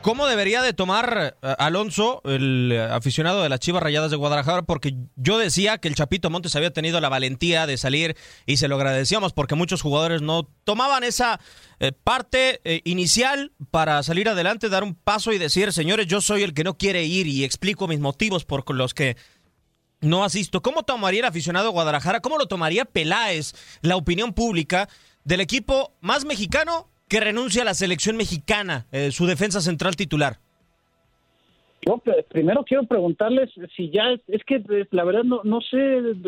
¿Cómo 0.00 0.28
debería 0.28 0.62
de 0.62 0.72
tomar 0.72 1.36
eh, 1.42 1.54
Alonso, 1.58 2.22
el 2.24 2.70
eh, 2.72 2.80
aficionado 2.80 3.42
de 3.42 3.48
las 3.48 3.58
Chivas 3.58 3.82
Rayadas 3.82 4.12
de 4.12 4.16
Guadalajara? 4.16 4.62
Porque 4.62 4.94
yo 5.16 5.38
decía 5.38 5.78
que 5.78 5.88
el 5.88 5.96
Chapito 5.96 6.30
Montes 6.30 6.54
había 6.54 6.72
tenido 6.72 7.00
la 7.00 7.08
valentía 7.08 7.66
de 7.66 7.76
salir 7.76 8.16
y 8.46 8.58
se 8.58 8.68
lo 8.68 8.76
agradecíamos 8.76 9.32
porque 9.32 9.56
muchos 9.56 9.82
jugadores 9.82 10.22
no 10.22 10.44
tomaban 10.62 11.02
esa 11.02 11.40
eh, 11.80 11.90
parte 11.92 12.60
inicial 12.84 13.52
para 13.72 14.02
salir 14.04 14.28
adelante, 14.28 14.68
dar 14.68 14.84
un 14.84 14.94
paso 14.94 15.32
y 15.32 15.38
decir, 15.38 15.72
señores, 15.72 16.06
yo 16.06 16.20
soy 16.20 16.42
el 16.42 16.54
que 16.54 16.64
no 16.64 16.78
quiere 16.78 17.04
ir 17.04 17.26
y 17.26 17.44
explico 17.44 17.88
mis 17.88 18.00
motivos 18.00 18.44
por 18.44 18.72
los 18.74 18.94
que 18.94 19.16
no 20.00 20.22
asisto. 20.22 20.62
¿Cómo 20.62 20.84
tomaría 20.84 21.20
el 21.20 21.26
aficionado 21.26 21.66
de 21.66 21.72
Guadalajara? 21.72 22.20
¿Cómo 22.20 22.38
lo 22.38 22.46
tomaría 22.46 22.84
Peláez, 22.84 23.52
la 23.82 23.96
opinión 23.96 24.32
pública 24.32 24.88
del 25.24 25.40
equipo 25.40 25.96
más 26.00 26.24
mexicano 26.24 26.88
que 27.08 27.20
renuncia 27.20 27.62
a 27.62 27.64
la 27.64 27.74
selección 27.74 28.16
mexicana, 28.16 28.86
eh, 28.92 29.10
su 29.10 29.26
defensa 29.26 29.60
central 29.60 29.96
titular? 29.96 30.36
Yo 31.86 31.94
pr- 32.04 32.24
primero 32.28 32.64
quiero 32.64 32.84
preguntarles 32.84 33.50
si 33.76 33.90
ya 33.90 34.10
es, 34.10 34.20
es 34.26 34.42
que 34.44 34.56
eh, 34.56 34.86
la 34.90 35.04
verdad 35.04 35.22
no 35.22 35.40
no 35.44 35.60
sé, 35.60 35.76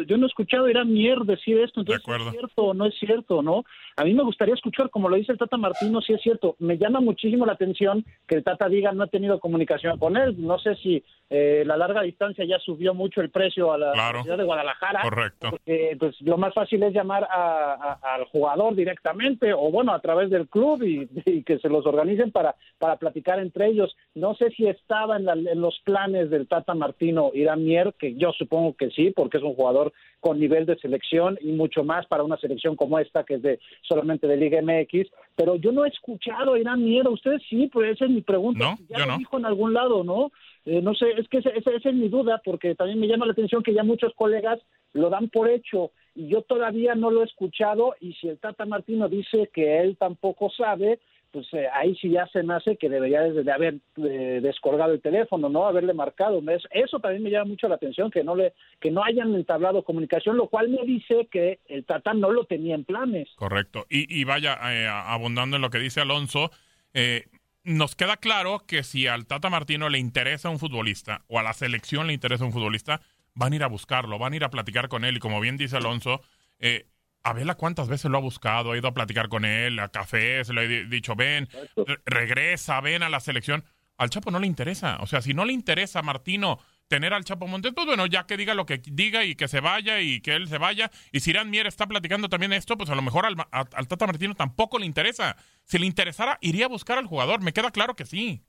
yo 0.07 0.17
no 0.17 0.27
he 0.27 0.29
escuchado 0.29 0.67
a 0.67 0.71
Irán 0.71 0.93
Mier 0.93 1.19
decir 1.21 1.59
esto, 1.59 1.81
entonces 1.81 2.05
¿es 2.29 2.31
cierto 2.33 2.63
o 2.63 2.75
no 2.75 2.87
es 2.87 2.95
cierto, 2.99 3.43
¿no? 3.43 3.65
A 4.01 4.05
mí 4.05 4.15
me 4.15 4.23
gustaría 4.23 4.55
escuchar, 4.55 4.89
como 4.89 5.11
lo 5.11 5.17
dice 5.17 5.31
el 5.33 5.37
Tata 5.37 5.59
Martino, 5.59 6.01
si 6.01 6.15
es 6.15 6.23
cierto. 6.23 6.57
Me 6.59 6.79
llama 6.79 7.01
muchísimo 7.03 7.45
la 7.45 7.53
atención 7.53 8.03
que 8.27 8.37
el 8.37 8.43
Tata 8.45 8.67
diga 8.67 8.93
no 8.93 9.05
he 9.05 9.09
tenido 9.09 9.39
comunicación 9.41 9.99
con 9.99 10.17
él. 10.17 10.37
No 10.39 10.59
sé 10.59 10.75
si 10.77 11.05
eh, 11.29 11.65
la 11.67 11.77
larga 11.77 12.01
distancia 12.01 12.47
ya 12.47 12.59
subió 12.61 12.95
mucho 12.95 13.21
el 13.21 13.29
precio 13.29 13.71
a 13.75 13.77
la 13.77 13.93
Claro. 13.93 14.23
ciudad 14.23 14.39
de 14.39 14.45
Guadalajara. 14.45 15.03
Correcto. 15.03 15.51
Porque 15.51 15.97
pues 15.99 16.19
lo 16.23 16.39
más 16.39 16.55
fácil 16.55 16.83
es 16.83 16.95
llamar 16.95 17.25
a- 17.25 17.99
a- 18.01 18.15
al 18.15 18.25
jugador 18.25 18.75
directamente 18.75 19.53
o 19.53 19.71
bueno, 19.71 19.93
a 19.93 20.01
través 20.01 20.31
del 20.31 20.49
club 20.49 20.83
y, 20.83 21.07
y 21.27 21.43
que 21.43 21.59
se 21.59 21.69
los 21.69 21.85
organicen 21.85 22.33
para, 22.33 22.57
para 22.79 22.97
platicar 22.97 23.39
entre 23.39 23.67
ellos. 23.67 23.95
No 24.15 24.35
sé 24.35 24.49
si 24.53 24.67
estaba 24.67 25.19
en, 25.19 25.27
la- 25.27 25.35
en 25.35 25.61
los 25.61 25.79
planes 25.85 26.31
del 26.31 26.49
Tata 26.49 26.73
Martino 26.73 27.33
Irán 27.35 27.65
Mier, 27.67 27.93
que 27.99 28.15
yo 28.15 28.33
supongo 28.33 28.75
que 28.77 28.89
sí, 28.93 29.13
porque 29.15 29.37
es 29.37 29.43
un 29.45 29.55
jugador 29.55 29.93
con 30.21 30.39
nivel 30.41 30.65
de 30.67 30.77
selección 30.79 31.39
y 31.43 31.53
mucho 31.53 31.83
más 31.85 32.07
para 32.07 32.23
una 32.23 32.37
selección 32.39 32.77
como 32.77 32.99
esta, 32.99 33.25
que 33.25 33.35
es 33.35 33.43
de 33.43 33.59
solamente 33.91 34.27
de 34.29 34.37
Liga 34.37 34.63
MX. 34.63 35.11
Pero 35.35 35.57
yo 35.57 35.73
no 35.73 35.85
he 35.85 35.89
escuchado 35.89 36.55
a 36.55 36.59
Irán 36.59 36.83
Mier, 36.85 37.07
ustedes 37.09 37.43
sí, 37.51 37.69
pues 37.73 37.93
esa 37.93 38.05
es 38.05 38.11
mi 38.13 38.21
pregunta. 38.23 38.65
No, 38.65 38.77
Si 38.77 38.87
ya 38.87 38.99
yo 39.01 39.07
lo 39.07 39.13
no. 39.13 39.19
dijo 39.19 39.37
en 39.39 39.45
algún 39.47 39.75
lado, 39.75 40.05
¿no? 40.05 40.31
Eh, 40.65 40.81
no 40.81 40.95
sé, 40.95 41.07
es 41.19 41.27
que 41.29 41.39
esa, 41.39 41.51
esa- 41.51 41.73
esa 41.73 41.89
es 41.89 41.95
mi 41.95 42.09
duda, 42.09 42.41
porque 42.45 42.75
también 42.75 43.01
me 43.01 43.09
llama 43.09 43.27
la 43.27 43.33
atención 43.33 43.63
que 43.63 43.75
ya 43.75 43.83
muchos 43.83 44.15
colegas 44.15 44.61
lo 44.93 45.11
dan 45.11 45.29
por 45.29 45.49
hecho 45.49 45.91
y 46.15 46.29
yo 46.29 46.43
todavía 46.43 46.95
no 46.95 47.11
lo 47.11 47.23
he 47.23 47.25
escuchado 47.25 47.95
y 48.01 48.13
si 48.15 48.29
el 48.29 48.39
Tata 48.39 48.67
Martino 48.67 49.09
dice 49.09 49.49
que 49.53 49.81
él 49.81 49.97
tampoco 49.97 50.51
sabe, 50.51 50.99
pues 51.33 51.47
eh, 51.53 51.67
ahí 51.73 51.95
sí 51.97 52.11
ya 52.11 52.27
se 52.29 52.43
me 52.43 52.55
hace 52.55 52.77
que 52.77 52.89
debería 52.89 53.23
de, 53.23 53.53
haber 53.53 53.77
eh, 53.97 54.41
descolgado 54.43 54.93
el 54.93 55.01
teléfono, 55.01 55.49
¿no? 55.49 55.67
Haberle 55.67 55.95
marcado. 55.95 56.41
Es- 56.51 56.67
Eso 56.71 56.99
también 57.01 57.23
me 57.23 57.31
llama 57.31 57.47
mucho 57.47 57.69
la 57.69 57.77
atención, 57.77 58.11
que 58.11 58.25
no 58.25 58.35
le 58.35 58.53
que 58.81 58.91
no 58.91 59.05
hayan 59.05 59.35
entablado 59.35 59.83
comunicación, 59.85 60.37
lo 60.37 60.49
cual 60.49 60.69
me 60.69 60.85
dice 60.85 61.29
que 61.31 61.61
el 61.69 61.85
Tata 61.85 62.15
no 62.15 62.31
lo 62.31 62.45
tenía 62.45 62.75
en 62.75 62.85
planes. 62.85 63.29
Correcto. 63.37 63.87
Y, 63.89 64.13
y 64.21 64.25
vaya, 64.25 64.59
eh, 64.73 64.87
abundando 64.89 65.57
en 65.57 65.63
lo 65.63 65.71
que 65.71 65.79
dice 65.79 66.01
Alonso, 66.01 66.51
eh, 66.95 67.27
nos 67.63 67.95
queda 67.95 68.17
claro 68.17 68.63
que 68.67 68.83
si 68.83 69.07
al 69.07 69.27
Tata 69.27 69.51
Martino 69.51 69.89
le 69.89 69.99
interesa 69.99 70.49
un 70.51 70.59
futbolista 70.59 71.23
o 71.29 71.39
a 71.39 71.43
la 71.43 71.53
selección 71.53 72.07
le 72.07 72.15
interesa 72.15 72.45
un 72.45 72.53
futbolista, 72.53 73.01
van 73.35 73.53
a 73.53 73.57
ir 73.57 73.63
a 73.63 73.69
buscarlo, 73.69 74.19
van 74.19 74.33
a 74.33 74.37
ir 74.37 74.45
a 74.45 74.51
platicar 74.51 74.89
con 74.89 75.05
él. 75.05 75.17
Y 75.17 75.21
como 75.21 75.41
bien 75.41 75.57
dice 75.57 75.77
Alonso, 75.77 76.21
eh, 76.59 76.87
a 77.23 77.33
Vela 77.33 77.55
cuántas 77.55 77.89
veces 77.89 78.11
lo 78.11 78.19
ha 78.19 78.21
buscado, 78.21 78.73
ha 78.73 78.79
ido 78.79 78.89
a 78.89 78.95
platicar 78.95 79.29
con 79.29 79.45
él, 79.45 79.79
a 79.79 79.89
cafés, 79.89 80.49
le 80.49 80.61
ha 80.61 80.65
di- 80.65 80.85
dicho, 80.85 81.15
ven, 81.15 81.49
re- 81.77 82.01
regresa, 82.07 82.81
ven 82.81 83.03
a 83.03 83.09
la 83.09 83.21
selección. 83.21 83.65
Al 83.99 84.09
Chapo 84.11 84.31
no 84.31 84.39
le 84.39 84.47
interesa. 84.47 84.97
O 85.01 85.07
sea, 85.07 85.21
si 85.21 85.35
no 85.35 85.45
le 85.45 85.53
interesa 85.53 85.99
a 85.99 86.03
Martino 86.03 86.59
tener 86.89 87.13
al 87.13 87.25
Chapo 87.25 87.47
Montes, 87.47 87.73
pues 87.75 87.87
bueno, 87.87 88.07
ya 88.07 88.25
que 88.27 88.37
diga 88.39 88.55
lo 88.55 88.65
que 88.67 88.79
diga 88.79 89.25
y 89.25 89.35
que 89.37 89.47
se 89.47 89.61
vaya 89.61 90.01
y 90.01 90.21
que 90.23 90.35
él 90.35 90.49
se 90.49 90.57
vaya. 90.59 90.91
Y 91.13 91.21
si 91.21 91.31
Irán 91.31 91.51
Mier 91.51 91.67
está 91.67 91.87
platicando 91.87 92.29
también 92.31 92.53
esto, 92.55 92.77
pues 92.79 92.89
a 92.91 92.95
lo 92.95 93.03
mejor 93.03 93.27
al, 93.27 93.37
Ma- 93.37 93.49
a- 93.53 93.67
al 93.75 93.87
Tata 93.89 94.07
Martino 94.07 94.35
tampoco 94.35 94.79
le 94.79 94.87
interesa. 94.87 95.37
Si 95.67 95.79
le 95.79 95.87
interesara, 95.87 96.39
iría 96.41 96.65
a 96.65 96.69
buscar 96.69 96.97
al 96.99 97.07
jugador. 97.07 97.43
Me 97.43 97.53
queda 97.53 97.71
claro 97.71 97.95
que 97.95 98.07
sí. 98.07 98.43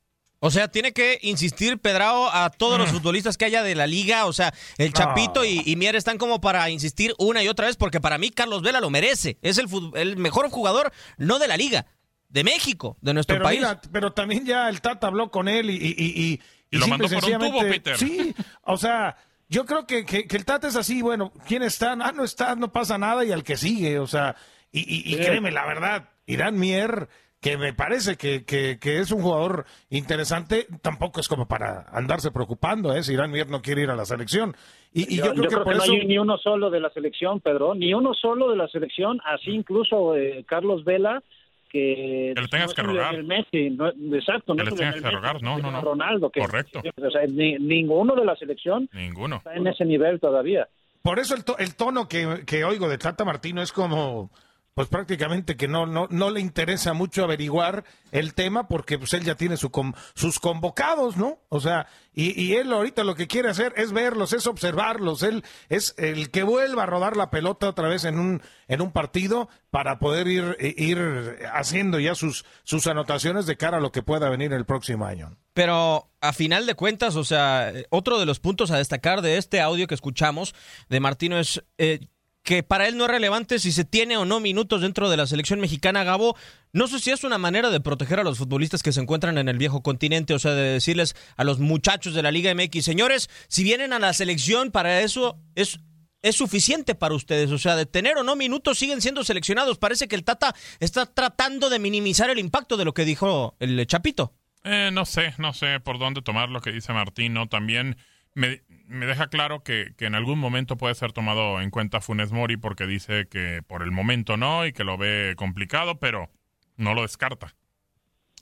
O 0.43 0.49
sea, 0.49 0.67
tiene 0.69 0.91
que 0.91 1.19
insistir 1.21 1.77
Pedrao 1.77 2.27
a 2.33 2.49
todos 2.49 2.79
los 2.79 2.89
futbolistas 2.89 3.37
que 3.37 3.45
haya 3.45 3.61
de 3.61 3.75
la 3.75 3.85
liga. 3.85 4.25
O 4.25 4.33
sea, 4.33 4.51
el 4.79 4.91
Chapito 4.91 5.45
y, 5.45 5.61
y 5.63 5.75
Mier 5.75 5.95
están 5.95 6.17
como 6.17 6.41
para 6.41 6.67
insistir 6.71 7.13
una 7.19 7.43
y 7.43 7.47
otra 7.47 7.67
vez, 7.67 7.77
porque 7.77 8.01
para 8.01 8.17
mí 8.17 8.31
Carlos 8.31 8.63
Vela 8.63 8.81
lo 8.81 8.89
merece. 8.89 9.37
Es 9.43 9.59
el, 9.59 9.67
el 9.93 10.17
mejor 10.17 10.49
jugador, 10.49 10.91
no 11.17 11.37
de 11.37 11.47
la 11.47 11.57
liga, 11.57 11.85
de 12.29 12.43
México, 12.43 12.97
de 13.01 13.13
nuestro 13.13 13.35
Pero, 13.35 13.43
país. 13.45 13.59
mira, 13.59 13.79
pero 13.91 14.13
también 14.13 14.43
ya 14.45 14.67
el 14.67 14.81
Tata 14.81 15.05
habló 15.07 15.29
con 15.29 15.47
él 15.47 15.69
y... 15.69 15.75
y, 15.75 15.95
y, 15.95 16.23
y- 16.33 16.39
Y 16.71 16.77
lo 16.77 16.87
mandó 16.87 17.07
por 17.07 17.23
un 17.23 17.37
tubo, 17.37 17.59
Peter. 17.61 17.97
Sí, 17.97 18.33
o 18.63 18.77
sea, 18.77 19.17
yo 19.47 19.65
creo 19.65 19.85
que, 19.85 20.05
que, 20.05 20.25
que 20.25 20.37
el 20.37 20.45
Tata 20.45 20.69
es 20.69 20.75
así, 20.75 21.01
bueno, 21.03 21.31
¿quién 21.45 21.61
está? 21.61 21.91
Ah, 21.91 22.13
no 22.15 22.23
está, 22.23 22.55
no 22.55 22.71
pasa 22.71 22.97
nada 22.97 23.23
y 23.25 23.31
al 23.31 23.43
que 23.43 23.57
sigue, 23.57 23.99
o 23.99 24.07
sea, 24.07 24.35
y, 24.71 25.13
y, 25.13 25.17
créeme, 25.17 25.51
la 25.51 25.65
verdad, 25.67 26.09
Irán 26.25 26.57
Mier, 26.57 27.09
que 27.41 27.57
me 27.57 27.73
parece 27.73 28.17
que, 28.17 28.45
que, 28.45 28.77
que 28.79 28.99
es 28.99 29.11
un 29.11 29.21
jugador 29.23 29.65
interesante, 29.89 30.67
tampoco 30.81 31.19
es 31.19 31.27
como 31.27 31.47
para 31.47 31.85
andarse 31.91 32.31
preocupando, 32.31 32.93
¿eh? 32.95 33.01
Si 33.03 33.13
Irán 33.13 33.31
Mier 33.31 33.49
no 33.49 33.61
quiere 33.61 33.81
ir 33.81 33.89
a 33.89 33.95
la 33.95 34.05
selección. 34.05 34.55
Y, 34.93 35.15
y 35.15 35.17
yo, 35.17 35.33
creo 35.33 35.49
que 35.49 35.57
por 35.57 35.75
no 35.75 35.83
eso... 35.83 35.91
hay 35.91 36.05
ni 36.05 36.17
uno 36.19 36.37
solo 36.37 36.69
de 36.69 36.79
la 36.79 36.89
selección, 36.91 37.39
Pedro, 37.39 37.73
ni 37.73 37.93
uno 37.93 38.13
solo 38.13 38.49
de 38.51 38.57
la 38.57 38.67
selección, 38.67 39.19
así 39.25 39.49
incluso 39.51 40.15
eh, 40.15 40.45
Carlos 40.47 40.83
Vela, 40.85 41.23
que, 41.71 42.33
que 42.35 42.41
le 42.41 42.47
tengas 42.47 42.69
no 42.69 42.75
que 42.75 42.81
rogar. 42.83 43.15
el 43.15 43.23
Messi, 43.23 43.69
no, 43.71 43.87
exacto, 44.15 44.53
Que 44.53 44.63
no 44.63 44.69
le 44.69 44.75
tengas 44.75 44.95
que 44.95 45.01
Messi, 45.01 45.15
rogar, 45.15 45.41
no, 45.41 45.57
no, 45.57 45.71
no. 45.71 45.81
Ronaldo, 45.81 46.29
que, 46.29 46.41
Correcto. 46.41 46.79
o 46.79 47.09
sea, 47.11 47.21
ni- 47.27 47.57
ninguno 47.57 48.13
de 48.13 48.25
la 48.25 48.35
selección 48.35 48.87
Ninguno. 48.93 49.37
está 49.37 49.55
en 49.55 49.65
ese 49.67 49.85
nivel 49.85 50.19
todavía. 50.19 50.67
Por 51.01 51.17
eso 51.17 51.33
el, 51.33 51.43
to- 51.43 51.57
el 51.57 51.75
tono 51.75 52.07
que, 52.07 52.43
que 52.45 52.63
oigo 52.65 52.87
de 52.87 52.97
Tata 52.99 53.25
Martino 53.25 53.61
es 53.63 53.71
como, 53.71 54.29
pues 54.73 54.87
prácticamente 54.87 55.57
que 55.57 55.67
no, 55.67 55.85
no, 55.85 56.07
no 56.09 56.29
le 56.29 56.39
interesa 56.39 56.93
mucho 56.93 57.23
averiguar 57.23 57.83
el 58.11 58.33
tema 58.33 58.67
porque 58.67 58.97
pues 58.97 59.13
él 59.13 59.23
ya 59.23 59.35
tiene 59.35 59.57
su 59.57 59.69
com- 59.69 59.93
sus 60.13 60.39
convocados, 60.39 61.17
¿no? 61.17 61.39
O 61.49 61.59
sea, 61.59 61.87
y, 62.13 62.39
y 62.41 62.55
él 62.55 62.71
ahorita 62.71 63.03
lo 63.03 63.15
que 63.15 63.27
quiere 63.27 63.49
hacer 63.49 63.73
es 63.75 63.91
verlos, 63.91 64.33
es 64.33 64.47
observarlos, 64.47 65.23
él 65.23 65.43
es 65.69 65.93
el 65.97 66.31
que 66.31 66.43
vuelva 66.43 66.83
a 66.83 66.85
rodar 66.85 67.17
la 67.17 67.29
pelota 67.29 67.69
otra 67.69 67.89
vez 67.89 68.05
en 68.05 68.17
un, 68.17 68.41
en 68.67 68.81
un 68.81 68.91
partido 68.91 69.49
para 69.69 69.99
poder 69.99 70.27
ir, 70.27 70.55
ir 70.59 71.37
haciendo 71.53 71.99
ya 71.99 72.15
sus, 72.15 72.45
sus 72.63 72.87
anotaciones 72.87 73.45
de 73.45 73.57
cara 73.57 73.77
a 73.77 73.81
lo 73.81 73.91
que 73.91 74.03
pueda 74.03 74.29
venir 74.29 74.53
el 74.53 74.65
próximo 74.65 75.05
año. 75.05 75.37
Pero 75.53 76.09
a 76.21 76.31
final 76.31 76.65
de 76.65 76.75
cuentas, 76.75 77.17
o 77.17 77.25
sea, 77.25 77.73
otro 77.89 78.19
de 78.19 78.25
los 78.25 78.39
puntos 78.39 78.71
a 78.71 78.77
destacar 78.77 79.21
de 79.21 79.37
este 79.37 79.59
audio 79.59 79.87
que 79.87 79.95
escuchamos 79.95 80.55
de 80.87 80.99
Martino 81.01 81.37
es 81.37 81.61
eh, 81.77 81.99
que 82.43 82.63
para 82.63 82.87
él 82.87 82.97
no 82.97 83.05
es 83.05 83.11
relevante 83.11 83.59
si 83.59 83.71
se 83.71 83.85
tiene 83.85 84.17
o 84.17 84.25
no 84.25 84.39
minutos 84.39 84.81
dentro 84.81 85.09
de 85.09 85.17
la 85.17 85.27
selección 85.27 85.59
mexicana, 85.59 86.03
Gabo. 86.03 86.35
No 86.73 86.87
sé 86.87 86.99
si 86.99 87.11
es 87.11 87.23
una 87.23 87.37
manera 87.37 87.69
de 87.69 87.79
proteger 87.79 88.19
a 88.19 88.23
los 88.23 88.37
futbolistas 88.37 88.81
que 88.81 88.91
se 88.91 89.01
encuentran 89.01 89.37
en 89.37 89.49
el 89.49 89.57
viejo 89.57 89.83
continente, 89.83 90.33
o 90.33 90.39
sea, 90.39 90.53
de 90.53 90.73
decirles 90.73 91.15
a 91.37 91.43
los 91.43 91.59
muchachos 91.59 92.13
de 92.13 92.23
la 92.23 92.31
Liga 92.31 92.53
MX, 92.53 92.83
señores, 92.83 93.29
si 93.47 93.63
vienen 93.63 93.93
a 93.93 93.99
la 93.99 94.13
selección, 94.13 94.71
para 94.71 95.01
eso 95.01 95.39
es 95.55 95.79
es 96.23 96.35
suficiente 96.35 96.95
para 96.95 97.15
ustedes. 97.15 97.51
O 97.51 97.57
sea, 97.57 97.75
de 97.75 97.85
tener 97.85 98.17
o 98.17 98.23
no 98.23 98.35
minutos, 98.35 98.77
siguen 98.77 99.01
siendo 99.01 99.23
seleccionados. 99.23 99.79
Parece 99.79 100.07
que 100.07 100.15
el 100.15 100.23
Tata 100.23 100.53
está 100.79 101.05
tratando 101.07 101.69
de 101.69 101.79
minimizar 101.79 102.29
el 102.29 102.39
impacto 102.39 102.77
de 102.77 102.85
lo 102.85 102.93
que 102.93 103.05
dijo 103.05 103.55
el 103.59 103.85
Chapito. 103.87 104.33
Eh, 104.63 104.91
no 104.93 105.05
sé, 105.05 105.33
no 105.39 105.53
sé 105.53 105.79
por 105.79 105.97
dónde 105.97 106.21
tomar 106.21 106.49
lo 106.49 106.61
que 106.61 106.71
dice 106.71 106.93
Martino. 106.93 107.47
También 107.47 107.97
me, 108.33 108.61
me 108.87 109.05
deja 109.05 109.27
claro 109.27 109.63
que, 109.63 109.93
que 109.97 110.05
en 110.05 110.15
algún 110.15 110.39
momento 110.39 110.77
puede 110.77 110.95
ser 110.95 111.11
tomado 111.11 111.61
en 111.61 111.69
cuenta 111.69 112.01
Funes 112.01 112.31
Mori 112.31 112.57
porque 112.57 112.87
dice 112.87 113.27
que 113.27 113.61
por 113.65 113.83
el 113.83 113.91
momento 113.91 114.37
no 114.37 114.65
y 114.65 114.73
que 114.73 114.83
lo 114.83 114.97
ve 114.97 115.33
complicado, 115.37 115.99
pero 115.99 116.29
no 116.77 116.93
lo 116.93 117.03
descarta. 117.03 117.55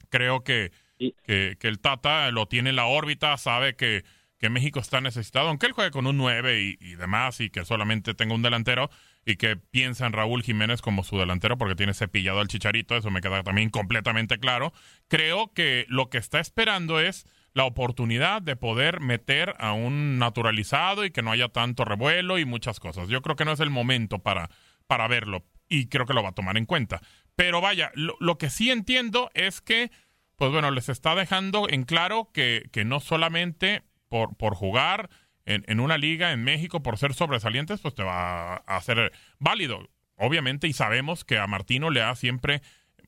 Creo 0.10 0.44
que, 0.44 0.72
que, 0.98 1.58
que 1.60 1.68
el 1.68 1.80
Tata 1.80 2.32
lo 2.32 2.48
tiene 2.48 2.72
en 2.72 2.76
la 2.76 2.86
órbita, 2.86 3.38
sabe 3.38 3.76
que, 3.76 4.04
que 4.40 4.50
México 4.50 4.80
está 4.80 5.02
necesitado, 5.02 5.50
aunque 5.50 5.68
él 5.68 5.74
juegue 5.74 5.92
con 5.92 6.08
un 6.08 6.18
9 6.18 6.62
y, 6.62 6.78
y 6.80 6.96
demás 6.96 7.40
y 7.42 7.50
que 7.50 7.66
solamente 7.66 8.14
tenga 8.14 8.34
un 8.34 8.42
delantero 8.42 8.90
y 9.26 9.36
que 9.36 9.58
piensa 9.58 10.08
en 10.08 10.14
Raúl 10.14 10.42
Jiménez 10.42 10.82
como 10.82 11.04
su 11.04 11.18
delantero 11.18 11.58
porque 11.58 11.76
tiene 11.76 11.94
cepillado 11.94 12.40
al 12.40 12.48
chicharito, 12.48 12.96
eso 12.96 13.12
me 13.12 13.22
queda 13.22 13.44
también 13.44 13.70
completamente 13.70 14.40
claro. 14.40 14.74
Creo 15.08 15.54
que 15.54 15.86
lo 15.90 16.10
que 16.10 16.18
está 16.18 16.40
esperando 16.40 17.00
es 17.00 17.28
la 17.60 17.66
oportunidad 17.66 18.42
de 18.42 18.56
poder 18.56 19.02
meter 19.02 19.54
a 19.60 19.74
un 19.74 20.18
naturalizado 20.18 21.04
y 21.04 21.12
que 21.12 21.22
no 21.22 21.30
haya 21.30 21.50
tanto 21.50 21.84
revuelo 21.84 22.40
y 22.40 22.46
muchas 22.46 22.80
cosas. 22.80 23.10
Yo 23.10 23.22
creo 23.22 23.36
que 23.36 23.44
no 23.44 23.52
es 23.52 23.60
el 23.60 23.70
momento 23.70 24.20
para, 24.20 24.50
para 24.88 25.10
verlo 25.10 25.44
y 25.68 25.88
creo 25.88 26.06
que 26.06 26.14
lo 26.14 26.24
va 26.24 26.30
a 26.30 26.34
tomar 26.36 26.56
en 26.56 26.66
cuenta. 26.66 27.02
Pero 27.36 27.60
vaya, 27.60 27.92
lo, 27.96 28.16
lo 28.22 28.38
que 28.38 28.50
sí 28.50 28.72
entiendo 28.72 29.30
es 29.34 29.60
que, 29.60 29.92
pues 30.38 30.54
bueno, 30.54 30.72
les 30.72 30.88
está 30.88 31.16
dejando 31.16 31.68
en 31.70 31.84
claro 31.84 32.30
que, 32.34 32.70
que 32.72 32.86
no 32.86 33.02
solamente 33.02 33.84
por, 34.08 34.38
por 34.38 34.56
jugar 34.56 35.10
en, 35.44 35.66
en, 35.68 35.82
una 35.82 35.98
liga 35.98 36.32
en 36.32 36.46
México, 36.46 36.82
por 36.82 36.98
ser 36.98 37.14
sobresalientes, 37.14 37.82
pues 37.82 37.94
te 37.94 38.04
va 38.04 38.54
a 38.54 38.78
hacer 38.78 39.12
válido. 39.38 39.90
Obviamente, 40.16 40.70
y 40.70 40.72
sabemos 40.72 41.26
que 41.26 41.38
a 41.38 41.46
Martino 41.46 41.90
le 41.90 42.04
ha 42.04 42.16
siempre 42.16 42.62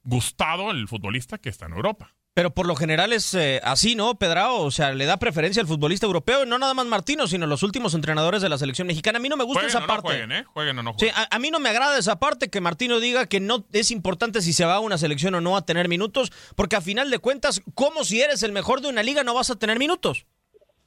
gustado 0.04 0.72
el 0.72 0.90
futbolista 0.90 1.38
que 1.38 1.48
está 1.48 1.68
en 1.68 1.74
Europa. 1.74 2.16
Pero 2.34 2.54
por 2.54 2.66
lo 2.66 2.78
general 2.78 3.12
es 3.12 3.34
eh, 3.34 3.60
así, 3.62 3.94
¿no, 3.96 4.16
Pedrao? 4.16 4.62
O 4.62 4.72
sea, 4.72 4.94
le 4.94 5.06
da 5.06 5.18
preferencia 5.18 5.62
al 5.62 5.68
futbolista 5.68 6.06
europeo, 6.06 6.46
no 6.46 6.58
nada 6.58 6.74
más 6.74 6.86
Martino, 6.86 7.28
sino 7.28 7.46
los 7.46 7.62
últimos 7.62 7.94
entrenadores 7.94 8.42
de 8.42 8.48
la 8.48 8.58
selección 8.58 8.88
mexicana. 8.88 9.18
A 9.18 9.22
mí 9.22 9.28
no 9.28 9.36
me 9.36 9.44
gusta 9.44 9.62
jueguen 9.62 9.78
esa 9.78 9.84
o 9.84 9.88
parte. 9.88 10.08
Jueguen, 10.08 10.32
¿eh? 10.32 10.46
Jueguen 10.46 10.80
o 10.80 10.84
no 10.84 10.94
jueguen. 10.94 11.14
Sí, 11.14 11.22
a, 11.30 11.36
a, 11.36 11.40
mí 11.40 11.52
no 11.52 11.60
me 11.60 11.68
agrada 11.68 11.98
esa 11.98 12.20
parte 12.20 12.50
que 12.50 12.62
Martino 12.62 13.02
diga 13.02 13.26
que 13.26 13.42
no 13.42 13.66
es 13.74 13.92
importante 13.92 14.42
si 14.42 14.54
se 14.54 14.64
va 14.64 14.76
a 14.76 14.80
una 14.80 14.98
selección 14.98 15.36
o 15.36 15.42
no 15.42 15.58
a 15.58 15.66
tener 15.66 15.90
minutos, 15.90 16.32
porque 16.56 16.78
a 16.78 16.82
final 16.82 17.10
de 17.10 17.20
cuentas, 17.20 17.62
como 17.76 18.06
si 18.06 18.22
eres 18.22 18.44
el 18.44 18.54
mejor 18.54 18.80
de 18.80 18.88
una 18.88 19.04
liga 19.04 19.24
no 19.24 19.34
vas 19.34 19.50
a 19.50 19.58
tener 19.58 19.78
minutos. 19.78 20.26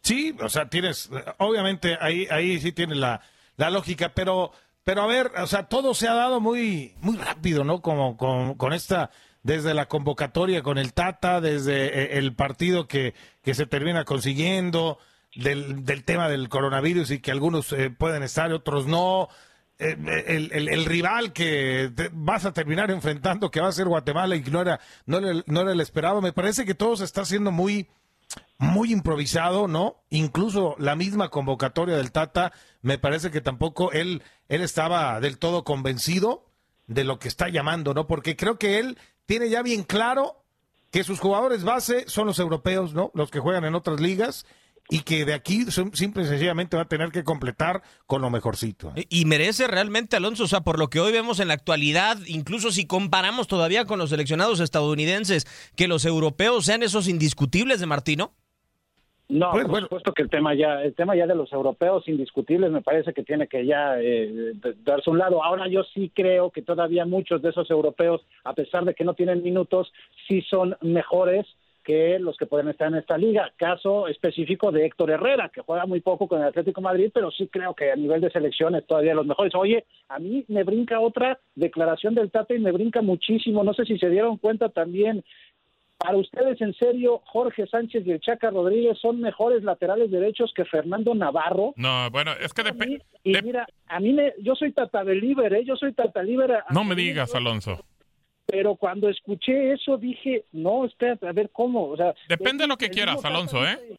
Sí, 0.00 0.34
o 0.40 0.48
sea, 0.48 0.68
tienes, 0.68 1.10
obviamente 1.38 1.98
ahí, 2.00 2.26
ahí 2.30 2.58
sí 2.60 2.72
tienes 2.72 2.96
la, 2.96 3.20
la 3.56 3.70
lógica, 3.70 4.12
pero, 4.14 4.52
pero 4.82 5.02
a 5.02 5.06
ver, 5.06 5.30
o 5.36 5.46
sea, 5.46 5.64
todo 5.64 5.94
se 5.94 6.08
ha 6.08 6.14
dado 6.14 6.40
muy, 6.40 6.94
muy 7.00 7.16
rápido, 7.16 7.64
¿no? 7.64 7.80
Como 7.80 8.16
con, 8.16 8.54
con 8.54 8.72
esta, 8.72 9.10
desde 9.44 9.74
la 9.74 9.86
convocatoria 9.86 10.62
con 10.62 10.78
el 10.78 10.92
Tata, 10.92 11.40
desde 11.40 12.18
el 12.18 12.34
partido 12.34 12.88
que, 12.88 13.14
que 13.42 13.54
se 13.54 13.66
termina 13.66 14.04
consiguiendo, 14.04 14.98
del, 15.36 15.84
del 15.84 16.04
tema 16.04 16.28
del 16.28 16.48
coronavirus 16.48 17.10
y 17.10 17.20
que 17.20 17.30
algunos 17.30 17.72
eh, 17.72 17.90
pueden 17.90 18.22
estar, 18.22 18.52
otros 18.52 18.86
no. 18.86 19.28
Eh, 19.78 19.96
el, 20.28 20.52
el, 20.52 20.68
el, 20.68 20.84
rival 20.84 21.32
que 21.32 21.92
vas 22.12 22.44
a 22.44 22.52
terminar 22.52 22.90
enfrentando, 22.92 23.50
que 23.50 23.60
va 23.60 23.68
a 23.68 23.72
ser 23.72 23.86
Guatemala 23.86 24.36
y 24.36 24.42
que 24.42 24.50
no 24.50 24.60
era, 24.60 24.80
no 25.04 25.18
era, 25.18 25.42
no 25.46 25.60
era 25.62 25.72
el 25.72 25.80
esperado, 25.80 26.22
me 26.22 26.32
parece 26.32 26.64
que 26.64 26.74
todo 26.74 26.96
se 26.96 27.04
está 27.04 27.22
haciendo 27.22 27.50
muy, 27.50 27.88
muy 28.56 28.92
improvisado, 28.92 29.66
¿no? 29.66 29.96
Incluso 30.10 30.76
la 30.78 30.94
misma 30.94 31.28
convocatoria 31.28 31.96
del 31.96 32.12
Tata, 32.12 32.52
me 32.82 32.98
parece 32.98 33.32
que 33.32 33.40
tampoco 33.40 33.90
él, 33.90 34.22
él 34.48 34.62
estaba 34.62 35.20
del 35.20 35.38
todo 35.38 35.64
convencido 35.64 36.46
de 36.86 37.02
lo 37.02 37.18
que 37.18 37.28
está 37.28 37.48
llamando, 37.48 37.94
¿no? 37.94 38.06
Porque 38.06 38.36
creo 38.36 38.58
que 38.58 38.78
él 38.78 38.96
tiene 39.26 39.48
ya 39.48 39.62
bien 39.62 39.82
claro 39.82 40.44
que 40.90 41.04
sus 41.04 41.20
jugadores 41.20 41.64
base 41.64 42.04
son 42.06 42.26
los 42.26 42.38
europeos, 42.38 42.94
¿no? 42.94 43.10
Los 43.14 43.30
que 43.30 43.40
juegan 43.40 43.64
en 43.64 43.74
otras 43.74 44.00
ligas 44.00 44.46
y 44.88 45.00
que 45.00 45.24
de 45.24 45.34
aquí 45.34 45.64
simple 45.70 46.22
y 46.22 46.26
sencillamente 46.26 46.76
va 46.76 46.82
a 46.82 46.88
tener 46.88 47.10
que 47.10 47.24
completar 47.24 47.82
con 48.06 48.22
lo 48.22 48.30
mejorcito. 48.30 48.92
¿eh? 48.96 49.06
Y 49.08 49.24
merece 49.24 49.66
realmente, 49.66 50.16
Alonso, 50.16 50.44
o 50.44 50.48
sea, 50.48 50.60
por 50.60 50.78
lo 50.78 50.90
que 50.90 51.00
hoy 51.00 51.12
vemos 51.12 51.40
en 51.40 51.48
la 51.48 51.54
actualidad, 51.54 52.18
incluso 52.26 52.70
si 52.70 52.86
comparamos 52.86 53.48
todavía 53.48 53.86
con 53.86 53.98
los 53.98 54.10
seleccionados 54.10 54.60
estadounidenses, 54.60 55.46
que 55.74 55.88
los 55.88 56.04
europeos 56.04 56.66
sean 56.66 56.82
esos 56.82 57.08
indiscutibles 57.08 57.80
de 57.80 57.86
Martino. 57.86 58.34
No, 59.34 59.50
pues, 59.50 59.64
por 59.64 59.70
bueno. 59.72 59.86
supuesto 59.86 60.12
que 60.12 60.22
el 60.22 60.30
tema 60.30 60.54
ya, 60.54 60.80
el 60.82 60.94
tema 60.94 61.16
ya 61.16 61.26
de 61.26 61.34
los 61.34 61.52
europeos 61.52 62.06
indiscutibles 62.06 62.70
me 62.70 62.82
parece 62.82 63.12
que 63.12 63.24
tiene 63.24 63.48
que 63.48 63.66
ya 63.66 64.00
eh, 64.00 64.52
darse 64.84 65.10
un 65.10 65.18
lado. 65.18 65.42
Ahora 65.42 65.66
yo 65.66 65.82
sí 65.82 66.12
creo 66.14 66.50
que 66.50 66.62
todavía 66.62 67.04
muchos 67.04 67.42
de 67.42 67.50
esos 67.50 67.68
europeos, 67.68 68.24
a 68.44 68.52
pesar 68.52 68.84
de 68.84 68.94
que 68.94 69.02
no 69.02 69.14
tienen 69.14 69.42
minutos, 69.42 69.92
sí 70.28 70.40
son 70.42 70.76
mejores 70.82 71.46
que 71.82 72.18
los 72.20 72.36
que 72.36 72.46
pueden 72.46 72.68
estar 72.68 72.86
en 72.86 72.94
esta 72.94 73.18
liga. 73.18 73.52
Caso 73.56 74.06
específico 74.06 74.70
de 74.70 74.86
Héctor 74.86 75.10
Herrera, 75.10 75.50
que 75.52 75.62
juega 75.62 75.84
muy 75.84 76.00
poco 76.00 76.28
con 76.28 76.40
el 76.40 76.46
Atlético 76.46 76.80
Madrid, 76.80 77.10
pero 77.12 77.32
sí 77.32 77.48
creo 77.48 77.74
que 77.74 77.90
a 77.90 77.96
nivel 77.96 78.20
de 78.20 78.30
selección 78.30 78.76
es 78.76 78.86
todavía 78.86 79.14
los 79.14 79.26
mejores. 79.26 79.52
Oye, 79.56 79.84
a 80.08 80.20
mí 80.20 80.44
me 80.46 80.62
brinca 80.62 81.00
otra 81.00 81.40
declaración 81.56 82.14
del 82.14 82.30
Tata 82.30 82.54
y 82.54 82.60
me 82.60 82.72
brinca 82.72 83.02
muchísimo. 83.02 83.64
No 83.64 83.74
sé 83.74 83.84
si 83.84 83.98
se 83.98 84.10
dieron 84.10 84.38
cuenta 84.38 84.68
también. 84.68 85.24
Para 85.98 86.16
ustedes, 86.18 86.60
en 86.60 86.74
serio, 86.74 87.22
Jorge 87.24 87.66
Sánchez 87.66 88.06
y 88.06 88.12
el 88.12 88.20
Chaca 88.20 88.50
Rodríguez 88.50 88.98
son 89.00 89.20
mejores 89.20 89.62
laterales 89.62 90.10
derechos 90.10 90.52
que 90.54 90.64
Fernando 90.64 91.14
Navarro. 91.14 91.72
No, 91.76 92.10
bueno, 92.10 92.32
es 92.32 92.52
que 92.52 92.62
depende. 92.62 93.02
Y 93.22 93.32
de 93.32 93.42
mira, 93.42 93.66
a 93.86 94.00
mí 94.00 94.12
me, 94.12 94.34
yo 94.40 94.54
soy 94.54 94.72
Tata 94.72 95.04
Deliver, 95.04 95.54
¿eh? 95.54 95.64
Yo 95.64 95.76
soy 95.76 95.92
Tata 95.92 96.20
Deliver. 96.20 96.62
No 96.70 96.84
me 96.84 96.94
digas, 96.94 97.34
Alonso. 97.34 97.84
Pero 98.46 98.76
cuando 98.76 99.08
escuché 99.08 99.72
eso 99.72 99.96
dije, 99.96 100.44
no, 100.52 100.84
espérate, 100.84 101.26
a 101.26 101.32
ver 101.32 101.50
cómo. 101.50 101.88
O 101.88 101.96
sea, 101.96 102.14
Depende 102.28 102.64
de 102.64 102.68
lo 102.68 102.76
que 102.76 102.90
quieras, 102.90 103.24
Alonso, 103.24 103.66
¿eh? 103.66 103.96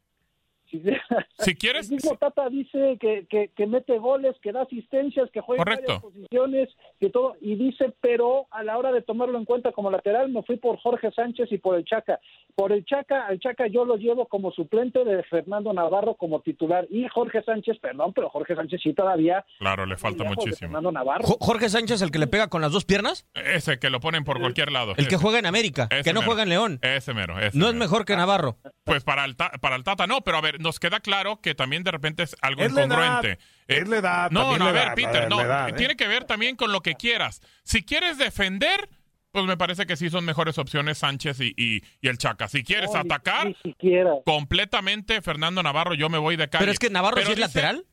Si, 0.80 0.94
si 1.40 1.56
quieres. 1.56 1.90
El 1.90 1.96
mismo 1.96 2.16
Tata 2.18 2.50
dice 2.50 2.98
que, 3.00 3.26
que, 3.30 3.50
que, 3.56 3.68
mete 3.68 3.98
goles, 3.98 4.36
que 4.42 4.52
da 4.52 4.64
asistencias, 4.64 5.30
que 5.32 5.42
juega 5.42 5.64
Correcto. 5.64 5.82
en 5.82 6.02
varias 6.02 6.14
posiciones, 6.14 6.70
que 7.00 7.10
todo, 7.10 7.36
y 7.42 7.56
dice, 7.56 7.94
pero 8.02 8.48
a 8.52 8.64
la 8.64 8.78
hora 8.78 8.92
de 8.92 9.02
tomarlo 9.02 9.38
en 9.38 9.46
cuenta 9.46 9.72
como 9.72 9.92
lateral, 9.92 10.30
me 10.30 10.44
fui 10.44 10.58
por 10.58 10.78
Jorge 10.80 11.12
Sánchez 11.12 11.52
y 11.52 11.58
por 11.58 11.76
el 11.76 11.86
Chaca. 11.86 12.20
Por 12.56 12.72
el 12.72 12.86
Chaca, 12.86 13.28
al 13.28 13.40
Chaca 13.40 13.68
yo 13.68 13.86
lo 13.86 13.98
llevo 13.98 14.28
como 14.28 14.52
suplente 14.52 15.04
de 15.04 15.24
Fernando 15.24 15.74
Navarro 15.74 16.16
como 16.16 16.42
titular, 16.42 16.88
y 16.90 17.08
Jorge 17.08 17.44
Sánchez, 17.44 17.80
perdón, 17.80 18.14
pero 18.14 18.30
Jorge 18.30 18.56
Sánchez 18.56 18.82
sí 18.82 18.94
todavía. 18.94 19.46
Claro, 19.60 19.86
le 19.86 19.98
falta 19.98 20.24
muchísimo. 20.24 20.56
Fernando 20.58 20.92
Navarro. 20.92 21.26
Jorge 21.40 21.70
Sánchez, 21.70 22.02
el 22.02 22.12
que 22.12 22.20
le 22.20 22.28
pega 22.28 22.48
con 22.48 22.62
las 22.62 22.72
dos 22.72 22.86
piernas. 22.86 23.28
Ese 23.34 23.80
que 23.80 23.90
lo 23.90 24.00
ponen 24.00 24.24
por 24.24 24.40
cualquier 24.40 24.72
lado. 24.72 24.94
El 24.98 25.08
que 25.08 25.18
juega 25.18 25.40
en 25.40 25.46
América, 25.46 25.88
ese 25.92 26.04
que 26.04 26.14
no 26.14 26.22
mero. 26.22 26.32
juega 26.32 26.44
en 26.44 26.50
León. 26.50 26.80
Ese 26.82 27.14
mero. 27.14 27.40
Ese 27.40 27.58
no 27.58 27.66
mero. 27.66 27.70
es 27.70 27.76
mejor 27.76 28.06
que 28.06 28.16
Navarro. 28.16 28.58
Pues 28.84 29.04
para 29.04 29.26
el, 29.26 29.36
ta 29.36 29.52
para 29.62 29.76
el 29.76 29.84
Tata 29.84 30.08
no, 30.08 30.22
pero 30.22 30.38
a 30.38 30.42
ver, 30.42 30.60
nos 30.66 30.80
queda 30.80 31.00
claro 31.00 31.40
que 31.40 31.56
también 31.56 31.84
de 31.84 31.92
repente 31.92 32.24
es 32.24 32.36
algo 32.42 32.62
Es 32.64 32.74
la 32.74 32.84
incongruente. 32.84 33.28
edad, 33.30 33.40
es 33.68 33.88
la 33.88 33.98
edad, 33.98 34.32
no, 34.32 34.58
no, 34.58 34.66
a 34.66 34.68
la 34.68 34.72
ver, 34.74 34.84
edad, 34.88 34.96
Peter, 34.96 35.22
la- 35.24 35.30
no, 35.30 35.38
la 35.38 35.44
edad, 35.44 35.70
¿eh? 35.70 35.74
tiene 35.74 35.96
que 35.96 36.08
ver 36.08 36.26
también 36.26 36.58
con 36.58 36.74
lo 36.74 36.82
que 36.82 36.96
quieras. 36.96 37.40
Si 37.64 37.84
quieres 37.86 38.18
defender, 38.18 38.90
pues 39.32 39.46
me 39.46 39.56
parece 39.58 39.86
que 39.86 39.96
sí 39.96 40.10
son 40.10 40.26
mejores 40.26 40.58
opciones 40.58 40.98
Sánchez 40.98 41.40
y, 41.42 41.54
y, 41.58 41.84
y 42.02 42.08
el 42.10 42.18
Chaca. 42.18 42.48
Si 42.50 42.64
quieres 42.64 42.92
No, 42.94 43.00
atacar, 43.00 43.48
Ni 43.48 43.56
siquiera. 43.64 44.12
completamente 44.26 45.22
Fernando 45.22 45.62
Navarro, 45.64 45.94
yo 45.94 46.10
me 46.10 46.18
voy 46.18 46.36
de 46.38 46.48
calle. 46.50 46.62
Pero 46.64 46.72
es 46.72 46.80
que 46.80 46.90
Navarro 46.90 47.16
Pero 47.16 47.28
sí 47.28 47.32
es 47.34 47.38
dice- 47.38 47.48
lateral. 47.48 47.86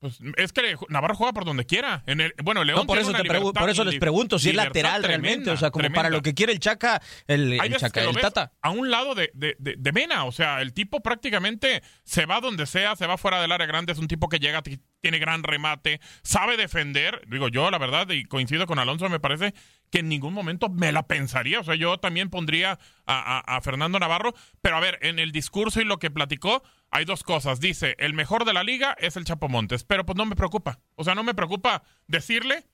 Pues 0.00 0.20
es 0.36 0.52
que 0.52 0.76
Navarro 0.88 1.16
juega 1.16 1.32
por 1.32 1.44
donde 1.44 1.66
quiera. 1.66 2.04
En 2.06 2.20
el, 2.20 2.32
bueno, 2.44 2.62
León 2.62 2.80
no, 2.80 2.86
por 2.86 2.98
eso, 2.98 3.12
por 3.52 3.68
eso 3.68 3.84
les 3.84 3.98
pregunto 3.98 4.38
si 4.38 4.50
es 4.50 4.54
lateral 4.54 5.02
realmente. 5.02 5.50
O 5.50 5.56
sea, 5.56 5.70
como 5.70 5.90
para 5.90 6.08
lo 6.08 6.22
que 6.22 6.34
quiere 6.34 6.52
el 6.52 6.60
Chaca, 6.60 7.02
el, 7.26 7.58
Chaca, 7.78 8.02
el 8.02 8.16
Tata. 8.16 8.52
A 8.62 8.70
un 8.70 8.90
lado 8.90 9.14
de, 9.16 9.30
de, 9.34 9.56
de, 9.58 9.92
Mena. 9.92 10.24
O 10.24 10.32
sea, 10.32 10.62
el 10.62 10.72
tipo 10.72 11.00
prácticamente 11.00 11.82
se 12.04 12.26
va 12.26 12.40
donde 12.40 12.66
sea, 12.66 12.94
se 12.94 13.06
va 13.06 13.18
fuera 13.18 13.40
del 13.40 13.50
área 13.50 13.66
grande. 13.66 13.92
Es 13.92 13.98
un 13.98 14.06
tipo 14.06 14.28
que 14.28 14.38
llega, 14.38 14.62
tiene 15.00 15.18
gran 15.18 15.42
remate, 15.42 16.00
sabe 16.22 16.56
defender. 16.56 17.22
Digo 17.28 17.48
yo, 17.48 17.70
la 17.70 17.78
verdad, 17.78 18.08
y 18.10 18.24
coincido 18.24 18.66
con 18.66 18.78
Alonso, 18.78 19.08
me 19.08 19.20
parece 19.20 19.54
que 19.90 20.00
en 20.00 20.08
ningún 20.08 20.34
momento 20.34 20.68
me 20.68 20.92
la 20.92 21.06
pensaría. 21.06 21.60
O 21.60 21.64
sea, 21.64 21.74
yo 21.74 21.98
también 21.98 22.30
pondría 22.30 22.78
a, 23.06 23.60
Fernando 23.62 23.98
Navarro. 23.98 24.34
Pero 24.60 24.76
a 24.76 24.80
ver, 24.80 24.98
en 25.02 25.18
el 25.18 25.32
discurso 25.32 25.80
y 25.80 25.84
lo 25.84 25.98
que 25.98 26.10
platicó 26.10 26.62
hay 26.90 27.04
dos 27.04 27.22
cosas. 27.22 27.60
Dice, 27.60 27.94
el 27.98 28.14
mejor 28.14 28.44
de 28.44 28.52
la 28.52 28.64
liga 28.64 28.96
es 28.98 29.16
el 29.16 29.24
Chapo 29.24 29.48
Montes, 29.48 29.84
pero 29.84 30.04
pues 30.04 30.16
no 30.16 30.26
me 30.26 30.36
preocupa. 30.36 30.78
O 30.96 31.04
sea, 31.04 31.14
no 31.14 31.22
me 31.22 31.34
preocupa 31.34 31.82
decirle 32.06 32.64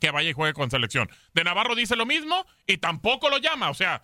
que 0.00 0.10
vaya 0.10 0.30
y 0.30 0.32
juegue 0.32 0.52
con 0.52 0.70
selección. 0.70 1.08
De 1.32 1.44
Navarro 1.44 1.76
dice 1.76 1.96
lo 1.96 2.06
mismo 2.06 2.44
y 2.66 2.78
tampoco 2.78 3.30
lo 3.30 3.38
llama. 3.38 3.70
O 3.70 3.74
sea, 3.74 4.02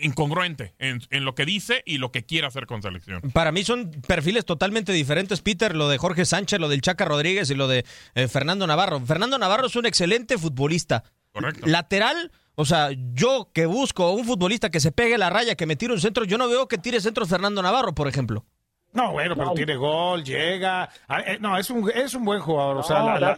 incongruente 0.00 0.74
en, 0.78 1.24
lo 1.24 1.34
que 1.34 1.44
dice 1.44 1.82
y 1.86 1.98
lo 1.98 2.12
que 2.12 2.24
quiere 2.24 2.46
hacer 2.46 2.66
con 2.66 2.82
selección. 2.82 3.20
Para 3.32 3.52
mí 3.52 3.64
son 3.64 3.90
perfiles 4.06 4.44
totalmente 4.44 4.92
diferentes, 4.92 5.40
Peter, 5.42 5.74
lo 5.74 5.88
de 5.88 5.98
Jorge 5.98 6.24
Sánchez, 6.24 6.60
lo 6.60 6.68
del 6.68 6.80
Chaca 6.80 7.04
Rodríguez 7.04 7.50
y 7.50 7.54
lo 7.54 7.68
de 7.68 7.84
eh, 8.14 8.28
Fernando 8.28 8.66
Navarro. 8.66 9.00
Fernando 9.00 9.38
Navarro 9.38 9.66
es 9.66 9.76
un 9.76 9.86
excelente 9.86 10.38
futbolista. 10.38 11.04
Correcto. 11.32 11.66
Lateral 11.66 12.30
o 12.58 12.64
sea, 12.64 12.90
yo 13.12 13.50
que 13.52 13.66
busco 13.66 14.12
un 14.12 14.24
futbolista 14.24 14.70
que 14.70 14.80
se 14.80 14.90
pegue 14.90 15.18
la 15.18 15.28
raya, 15.28 15.56
que 15.56 15.66
me 15.66 15.76
tire 15.76 15.92
un 15.92 16.00
centro, 16.00 16.24
yo 16.24 16.38
no 16.38 16.48
veo 16.48 16.68
que 16.68 16.78
tire 16.78 17.00
centros 17.02 17.28
Fernando 17.28 17.62
Navarro, 17.62 17.94
por 17.94 18.08
ejemplo. 18.08 18.46
No, 18.92 19.12
bueno, 19.12 19.36
pero 19.36 19.52
tiene 19.52 19.76
gol, 19.76 20.24
llega. 20.24 20.88
Ah, 21.06 21.20
eh, 21.20 21.38
no, 21.38 21.58
es 21.58 21.68
un, 21.68 21.90
es 21.90 22.14
un 22.14 22.24
buen 22.24 22.40
jugador. 22.40 22.78
o 22.78 22.82
sea, 22.82 23.36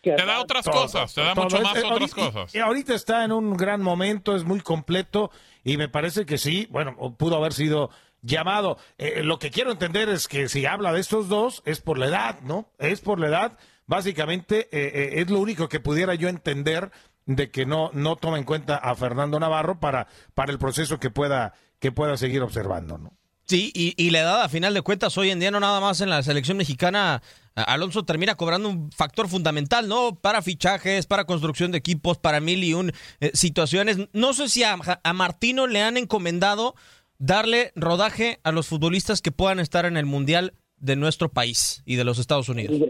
te 0.00 0.24
da 0.24 0.40
otras 0.40 0.64
cosas, 0.64 1.12
te 1.12 1.22
da 1.22 1.34
mucho 1.34 1.60
más 1.60 1.82
otras 1.82 2.14
cosas. 2.14 2.54
Y, 2.54 2.58
ahorita 2.58 2.94
está 2.94 3.24
en 3.24 3.32
un 3.32 3.56
gran 3.56 3.82
momento, 3.82 4.36
es 4.36 4.44
muy 4.44 4.60
completo 4.60 5.30
y 5.64 5.76
me 5.76 5.88
parece 5.88 6.24
que 6.24 6.38
sí, 6.38 6.68
bueno, 6.70 6.96
pudo 7.16 7.36
haber 7.36 7.52
sido 7.52 7.90
llamado. 8.22 8.78
Eh, 8.98 9.22
lo 9.24 9.40
que 9.40 9.50
quiero 9.50 9.72
entender 9.72 10.08
es 10.08 10.28
que 10.28 10.48
si 10.48 10.66
habla 10.66 10.92
de 10.92 11.00
estos 11.00 11.28
dos 11.28 11.62
es 11.66 11.80
por 11.80 11.98
la 11.98 12.06
edad, 12.06 12.40
¿no? 12.42 12.68
Es 12.78 13.00
por 13.00 13.18
la 13.18 13.26
edad. 13.26 13.58
Básicamente 13.86 14.68
eh, 14.70 15.20
es 15.20 15.30
lo 15.30 15.40
único 15.40 15.68
que 15.68 15.80
pudiera 15.80 16.14
yo 16.14 16.28
entender 16.28 16.92
de 17.26 17.50
que 17.50 17.66
no, 17.66 17.90
no 17.92 18.16
toma 18.16 18.38
en 18.38 18.44
cuenta 18.44 18.76
a 18.76 18.94
Fernando 18.94 19.40
Navarro 19.40 19.80
para, 19.80 20.06
para 20.34 20.52
el 20.52 20.58
proceso 20.58 21.00
que 21.00 21.10
pueda, 21.10 21.54
que 21.80 21.90
pueda 21.92 22.16
seguir 22.16 22.42
observando, 22.42 22.98
¿no? 22.98 23.12
Sí, 23.46 23.72
y, 23.74 23.94
y 23.96 24.10
la 24.10 24.20
edad, 24.20 24.42
a 24.42 24.48
final 24.48 24.72
de 24.72 24.82
cuentas, 24.82 25.16
hoy 25.18 25.30
en 25.30 25.40
día 25.40 25.50
no 25.50 25.60
nada 25.60 25.80
más 25.80 26.00
en 26.00 26.08
la 26.10 26.22
selección 26.22 26.56
mexicana, 26.56 27.22
Alonso 27.54 28.04
termina 28.04 28.34
cobrando 28.36 28.68
un 28.68 28.90
factor 28.92 29.28
fundamental, 29.28 29.88
¿no? 29.88 30.14
Para 30.14 30.42
fichajes, 30.42 31.06
para 31.06 31.24
construcción 31.24 31.70
de 31.72 31.78
equipos, 31.78 32.18
para 32.18 32.40
mil 32.40 32.64
y 32.64 32.74
un 32.74 32.92
eh, 33.20 33.30
situaciones. 33.34 33.98
No 34.12 34.32
sé 34.32 34.48
si 34.48 34.62
a, 34.62 34.76
a 35.02 35.12
Martino 35.12 35.66
le 35.66 35.82
han 35.82 35.96
encomendado 35.96 36.74
darle 37.18 37.72
rodaje 37.76 38.40
a 38.42 38.52
los 38.52 38.66
futbolistas 38.68 39.20
que 39.20 39.32
puedan 39.32 39.60
estar 39.60 39.84
en 39.84 39.96
el 39.96 40.06
Mundial 40.06 40.54
de 40.78 40.96
nuestro 40.96 41.30
país 41.30 41.82
y 41.84 41.96
de 41.96 42.04
los 42.04 42.18
Estados 42.18 42.48
Unidos 42.48 42.88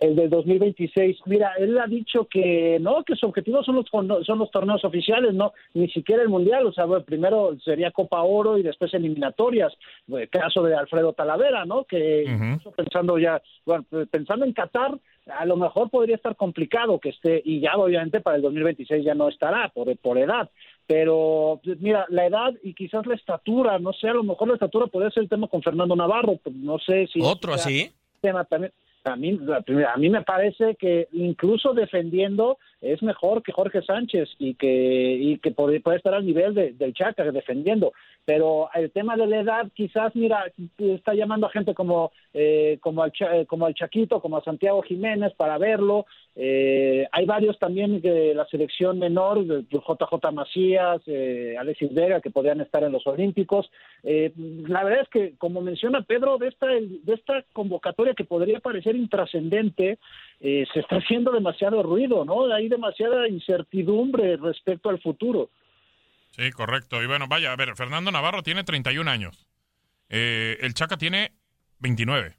el 0.00 0.14
del 0.14 0.30
2026. 0.30 1.18
Mira, 1.26 1.52
él 1.58 1.78
ha 1.78 1.86
dicho 1.86 2.26
que 2.26 2.78
no, 2.80 3.02
que 3.04 3.16
su 3.16 3.26
objetivo 3.26 3.62
son 3.62 3.76
los 3.76 3.86
son 4.26 4.38
los 4.38 4.50
torneos 4.50 4.84
oficiales, 4.84 5.34
no, 5.34 5.52
ni 5.74 5.88
siquiera 5.88 6.22
el 6.22 6.28
mundial. 6.28 6.66
O 6.66 6.72
sea, 6.72 6.86
primero 7.00 7.56
sería 7.64 7.90
Copa 7.90 8.22
Oro 8.22 8.58
y 8.58 8.62
después 8.62 8.92
eliminatorias. 8.94 9.72
El 10.08 10.28
caso 10.28 10.62
de 10.62 10.76
Alfredo 10.76 11.12
Talavera, 11.12 11.64
¿no? 11.64 11.84
Que 11.84 12.24
pensando 12.76 13.18
ya, 13.18 13.40
bueno, 13.64 13.84
pensando 14.10 14.44
en 14.44 14.52
Qatar, 14.52 14.98
a 15.26 15.44
lo 15.44 15.56
mejor 15.56 15.90
podría 15.90 16.16
estar 16.16 16.36
complicado 16.36 17.00
que 17.00 17.08
esté 17.10 17.42
y 17.44 17.60
ya 17.60 17.76
obviamente 17.76 18.20
para 18.20 18.36
el 18.36 18.42
2026 18.42 19.04
ya 19.04 19.14
no 19.14 19.28
estará 19.28 19.70
por 19.70 19.96
por 19.98 20.18
edad. 20.18 20.50
Pero 20.86 21.60
mira, 21.80 22.06
la 22.10 22.26
edad 22.26 22.54
y 22.62 22.74
quizás 22.74 23.06
la 23.06 23.14
estatura, 23.14 23.78
no 23.78 23.92
sé, 23.92 24.08
a 24.08 24.14
lo 24.14 24.22
mejor 24.22 24.48
la 24.48 24.54
estatura 24.54 24.86
podría 24.86 25.10
ser 25.10 25.24
el 25.24 25.28
tema 25.28 25.48
con 25.48 25.62
Fernando 25.62 25.96
Navarro, 25.96 26.38
no 26.52 26.78
sé 26.78 27.08
si 27.12 27.20
otro 27.20 27.54
así 27.54 27.90
tema 28.20 28.44
también 28.44 28.72
a 29.06 29.16
mí, 29.16 29.38
a 29.86 29.96
mí 29.96 30.10
me 30.10 30.22
parece 30.22 30.74
que 30.76 31.08
incluso 31.12 31.72
defendiendo 31.72 32.58
es 32.92 33.02
mejor 33.02 33.42
que 33.42 33.52
Jorge 33.52 33.82
Sánchez 33.82 34.28
y 34.38 34.54
que, 34.54 35.16
y 35.20 35.38
que 35.38 35.50
puede, 35.50 35.82
estar 35.96 36.14
al 36.14 36.26
nivel 36.26 36.54
de, 36.54 36.72
del 36.72 36.94
Chaca 36.94 37.24
defendiendo. 37.30 37.92
Pero 38.24 38.68
el 38.74 38.90
tema 38.90 39.16
de 39.16 39.26
la 39.26 39.40
edad, 39.40 39.68
quizás, 39.74 40.14
mira, 40.16 40.52
está 40.78 41.14
llamando 41.14 41.46
a 41.46 41.50
gente 41.50 41.74
como, 41.74 42.12
eh, 42.34 42.78
como, 42.80 43.02
al, 43.02 43.12
como 43.46 43.66
al 43.66 43.74
Chaquito, 43.74 44.20
como 44.20 44.36
a 44.36 44.44
Santiago 44.44 44.82
Jiménez 44.82 45.32
para 45.34 45.58
verlo. 45.58 46.06
Eh, 46.38 47.08
hay 47.12 47.24
varios 47.24 47.58
también 47.58 48.02
de 48.02 48.34
la 48.34 48.46
selección 48.46 48.98
menor, 48.98 49.42
JJ 49.70 50.32
Macías, 50.32 51.00
eh, 51.06 51.56
Alexis 51.58 51.94
Vega, 51.94 52.20
que 52.20 52.30
podrían 52.30 52.60
estar 52.60 52.84
en 52.84 52.92
los 52.92 53.06
Olímpicos. 53.06 53.70
Eh, 54.02 54.32
la 54.36 54.84
verdad 54.84 55.02
es 55.02 55.08
que, 55.08 55.34
como 55.38 55.62
menciona 55.62 56.02
Pedro, 56.02 56.36
de 56.36 56.48
esta, 56.48 56.66
de 56.66 57.14
esta 57.14 57.42
convocatoria 57.54 58.14
que 58.14 58.24
podría 58.24 58.60
parecer 58.60 58.96
intrascendente, 58.96 59.98
eh, 60.40 60.66
se 60.72 60.80
está 60.80 60.96
haciendo 60.96 61.32
demasiado 61.32 61.82
ruido, 61.82 62.24
¿no? 62.24 62.52
Hay 62.52 62.68
demasiada 62.68 63.28
incertidumbre 63.28 64.36
respecto 64.36 64.90
al 64.90 65.00
futuro. 65.00 65.50
Sí, 66.30 66.50
correcto. 66.50 67.02
Y 67.02 67.06
bueno, 67.06 67.26
vaya, 67.28 67.52
a 67.52 67.56
ver, 67.56 67.74
Fernando 67.76 68.10
Navarro 68.10 68.42
tiene 68.42 68.62
31 68.62 69.10
años. 69.10 69.46
Eh, 70.08 70.58
el 70.60 70.74
Chaca 70.74 70.96
tiene 70.98 71.32
29. 71.78 72.36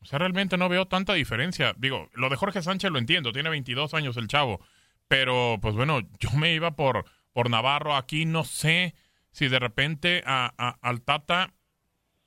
O 0.00 0.04
sea, 0.06 0.18
realmente 0.18 0.56
no 0.56 0.68
veo 0.68 0.86
tanta 0.86 1.14
diferencia. 1.14 1.74
Digo, 1.76 2.08
lo 2.14 2.28
de 2.28 2.36
Jorge 2.36 2.62
Sánchez 2.62 2.90
lo 2.90 2.98
entiendo, 2.98 3.32
tiene 3.32 3.50
22 3.50 3.92
años 3.94 4.16
el 4.16 4.28
chavo. 4.28 4.60
Pero, 5.08 5.58
pues 5.60 5.74
bueno, 5.74 6.00
yo 6.18 6.30
me 6.38 6.54
iba 6.54 6.76
por, 6.76 7.04
por 7.32 7.50
Navarro. 7.50 7.94
Aquí 7.94 8.24
no 8.24 8.44
sé 8.44 8.94
si 9.30 9.48
de 9.48 9.58
repente 9.58 10.22
a, 10.24 10.78
al 10.80 11.02
Tata, 11.02 11.52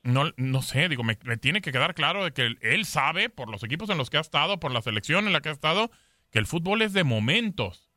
no, 0.03 0.31
no 0.37 0.61
sé, 0.61 0.87
digo, 0.89 1.03
me, 1.03 1.15
tiene 1.15 1.61
que 1.61 1.71
quedar 1.71 1.93
claro 1.93 2.23
de 2.23 2.31
que 2.31 2.55
él, 2.61 2.85
sabe, 2.85 3.29
por 3.29 3.49
los 3.49 3.63
equipos 3.63 3.89
en 3.89 3.97
los 3.97 4.09
que 4.09 4.17
ha 4.17 4.21
estado, 4.21 4.59
por 4.59 4.71
la 4.71 4.81
selección 4.81 5.27
en 5.27 5.33
la 5.33 5.41
que 5.41 5.49
ha 5.49 5.53
estado, 5.53 5.91
que 6.31 6.39
el 6.39 6.47
fútbol 6.47 6.81
es 6.81 6.93
de 6.93 7.03
momentos. 7.03 7.89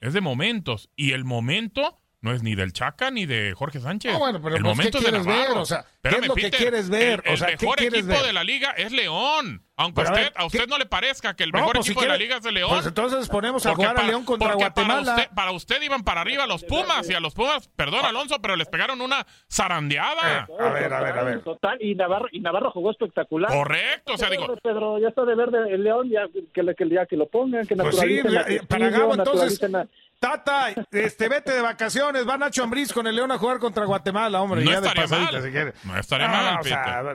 Es 0.00 0.12
de 0.12 0.20
momentos. 0.20 0.90
Y 0.96 1.12
el 1.12 1.24
momento 1.24 2.00
no 2.20 2.32
es 2.32 2.42
ni 2.42 2.54
del 2.54 2.72
Chaca 2.72 3.10
ni 3.10 3.26
de 3.26 3.54
Jorge 3.54 3.80
Sánchez. 3.80 4.12
No, 4.12 4.20
bueno, 4.20 4.40
pero 4.40 4.56
el 4.56 4.62
pues, 4.62 4.76
momento 4.76 4.98
¿qué 4.98 5.04
quieres 5.04 5.26
ver? 5.26 5.50
O 5.56 5.64
sea, 5.64 5.84
¿qué 6.02 6.08
es 6.08 6.26
lo 6.26 6.34
que 6.34 6.50
quieres 6.50 6.88
ver? 6.88 7.22
El, 7.24 7.34
o 7.34 7.36
sea, 7.36 7.48
mejor 7.48 7.82
equipo 7.82 8.22
de 8.22 8.32
la 8.32 8.44
liga 8.44 8.70
es 8.70 8.92
León. 8.92 9.64
Aunque 9.76 10.02
a 10.34 10.44
usted, 10.44 10.66
no 10.68 10.78
le 10.78 10.86
parezca 10.86 11.34
que 11.34 11.44
el 11.44 11.52
mejor 11.52 11.76
pues, 11.76 11.86
equipo 11.86 12.02
de 12.02 12.08
la 12.08 12.16
liga 12.16 12.36
es 12.36 12.44
el 12.44 12.54
León. 12.54 12.70
Pues 12.70 12.86
entonces 12.86 13.28
ponemos 13.28 13.64
a 13.66 13.74
jugar 13.74 13.98
a 13.98 14.02
León 14.02 14.24
contra 14.24 14.54
Guatemala. 14.54 15.30
Para 15.34 15.52
usted, 15.52 15.80
iban 15.82 16.04
para 16.04 16.20
arriba 16.20 16.46
los 16.46 16.64
Pumas 16.64 17.08
y 17.08 17.14
a 17.14 17.20
los 17.20 17.34
Pumas, 17.34 17.68
perdón 17.68 18.04
Alonso, 18.04 18.40
pero 18.40 18.56
les 18.56 18.68
pegaron 18.68 19.00
una 19.00 19.26
zarandeada. 19.50 20.46
Eh, 20.48 20.62
a 20.62 20.68
ver, 20.70 20.92
a 20.92 21.00
ver, 21.00 21.18
a 21.18 21.22
ver. 21.24 21.42
Total, 21.42 21.78
y 21.80 21.94
Navarro, 21.94 22.28
y 22.30 22.40
Navarro 22.40 22.70
jugó 22.70 22.90
espectacular. 22.90 23.50
Correcto, 23.50 24.14
o 24.14 24.18
sea, 24.18 24.30
digo. 24.30 24.54
Pedro, 24.62 24.98
ya 24.98 25.08
está 25.08 25.24
de 25.24 25.34
verde 25.34 25.72
el 25.72 25.82
León, 25.82 26.10
ya 26.10 26.28
que, 26.28 26.74
que, 26.74 26.88
ya 26.88 27.06
que 27.06 27.16
lo 27.16 27.26
pongan, 27.26 27.66
que 27.66 27.74
pues 27.76 27.98
sí, 27.98 28.20
para 28.68 28.90
Gabo, 28.90 29.14
entonces, 29.14 29.60
Tata, 30.22 30.68
este, 30.92 31.28
vete 31.28 31.50
de 31.50 31.60
vacaciones, 31.62 32.28
va 32.28 32.38
Nacho 32.38 32.62
Ambriz 32.62 32.92
con 32.92 33.08
el 33.08 33.16
León 33.16 33.32
a 33.32 33.38
jugar 33.38 33.58
contra 33.58 33.84
Guatemala, 33.84 34.40
hombre. 34.40 34.64
No 34.64 34.70
ya 34.70 34.78
estaría 34.78 35.08
mal. 35.08 35.74
No 35.82 35.98
estaría 35.98 36.28
mal, 36.28 36.60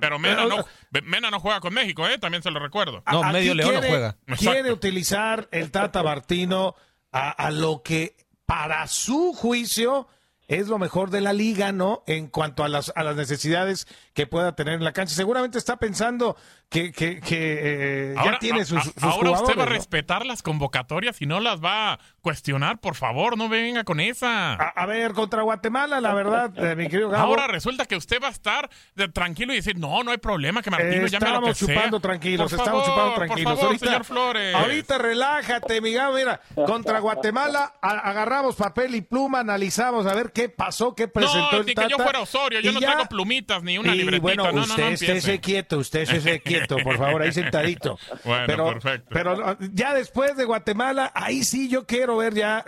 pero, 0.01 0.19
Mena, 0.19 0.45
no, 0.45 0.65
Mena 1.03 1.31
no 1.31 1.39
juega 1.39 1.61
con 1.61 1.73
México, 1.73 2.05
¿eh? 2.05 2.17
También 2.17 2.43
se 2.47 2.51
lo 2.51 2.59
recuerdo. 2.59 3.03
No, 3.11 3.23
medio 3.31 3.53
León 3.53 3.75
no 3.75 3.81
juega. 3.81 4.17
Quiere 4.37 4.71
utilizar 4.71 5.47
el 5.51 5.71
Tata 5.71 6.03
Martino 6.03 6.75
a, 7.11 7.29
a 7.29 7.51
lo 7.51 7.81
que, 7.83 8.15
para 8.45 8.87
su 8.87 9.33
juicio, 9.33 10.07
es 10.47 10.67
lo 10.67 10.79
mejor 10.79 11.09
de 11.09 11.21
la 11.21 11.33
liga, 11.33 11.71
¿no? 11.71 12.03
En 12.07 12.27
cuanto 12.27 12.63
a 12.63 12.69
las, 12.69 12.91
a 12.95 13.03
las 13.03 13.15
necesidades 13.15 13.87
que 14.17 14.25
pueda 14.25 14.55
tener 14.55 14.73
en 14.73 14.83
la 14.83 14.93
cancha. 14.93 15.13
Seguramente 15.13 15.59
está 15.59 15.77
pensando 15.77 16.35
que, 16.69 16.91
que, 16.91 17.19
que 17.19 18.11
eh, 18.11 18.15
ya 18.15 18.39
tiene 18.39 18.65
sus, 18.65 18.83
sus 18.83 19.03
Ahora 19.03 19.29
usted 19.29 19.55
va 19.55 19.61
a 19.61 19.67
respetar 19.67 20.25
las 20.25 20.41
convocatorias 20.41 21.21
y 21.21 21.27
no 21.27 21.39
las 21.39 21.63
va 21.63 21.93
a 21.93 21.99
cuestionar, 22.21 22.79
por 22.79 22.95
favor, 22.95 23.37
no 23.37 23.47
venga 23.47 23.83
con 23.83 23.99
esa. 23.99 24.53
A, 24.55 24.85
ver, 24.87 25.13
contra 25.13 25.43
Guatemala, 25.43 26.01
la 26.01 26.15
verdad, 26.15 26.51
eh, 26.57 26.75
mi 26.75 26.89
querido 26.89 27.09
Gabo. 27.09 27.25
Ahora 27.25 27.45
resulta 27.45 27.85
que 27.85 27.95
usted 27.95 28.19
va 28.21 28.29
a 28.29 28.31
estar 28.31 28.71
tranquilo 29.13 29.53
y 29.53 29.57
decir, 29.57 29.77
no, 29.77 30.03
no 30.03 30.09
hay 30.09 30.17
problema, 30.17 30.63
que 30.63 30.71
Martino 30.71 31.05
eh, 31.05 31.09
llame 31.09 31.27
a 31.27 31.39
lo 31.39 31.41
que 31.41 31.53
chupando 31.53 31.99
tranquilos, 31.99 32.51
estamos 32.51 32.85
chupando 32.85 33.13
tranquilos. 33.13 33.53
Por 33.53 33.61
favor, 33.61 33.79
señor 33.79 34.03
Flores. 34.03 34.55
Ahorita 34.55 34.97
relájate, 34.97 35.79
mi 35.79 35.93
Gabo, 35.93 36.15
mira, 36.15 36.41
contra 36.65 36.99
Guatemala 36.99 37.75
agarramos 37.81 38.55
papel 38.55 38.95
y 38.95 39.01
pluma, 39.01 39.41
analizamos 39.41 40.07
a 40.07 40.15
ver 40.15 40.31
qué 40.33 40.49
pasó, 40.49 40.95
qué 40.95 41.07
presentó 41.07 41.51
no, 41.51 41.57
el 41.59 41.65
Tata. 41.67 41.87
que 41.87 41.91
yo 41.91 41.97
fuera 42.03 42.19
Osorio, 42.19 42.61
yo 42.61 42.71
no 42.71 42.79
traigo 42.79 43.05
plumitas 43.05 43.61
ni 43.61 43.77
una 43.77 43.93
libretita. 44.11 44.43
bueno, 44.43 44.59
no, 44.59 44.61
usted 44.61 44.83
no, 44.83 44.89
no 44.89 44.93
estése 44.93 45.39
quieto, 45.39 45.77
usted 45.77 46.01
estése 46.01 46.39
quieto, 46.41 46.77
por 46.83 46.97
favor, 46.97 47.21
ahí 47.21 47.31
sentadito. 47.31 47.97
Bueno, 48.23 48.45
pero, 48.47 48.65
perfecto. 48.73 49.09
Pero 49.11 49.57
ya 49.73 49.93
después 49.93 50.35
de 50.35 50.45
Guatemala, 50.45 51.11
ahí 51.15 51.43
sí 51.43 51.69
yo 51.69 51.85
quiero 51.85 52.17
ver 52.17 52.33
ya 52.33 52.65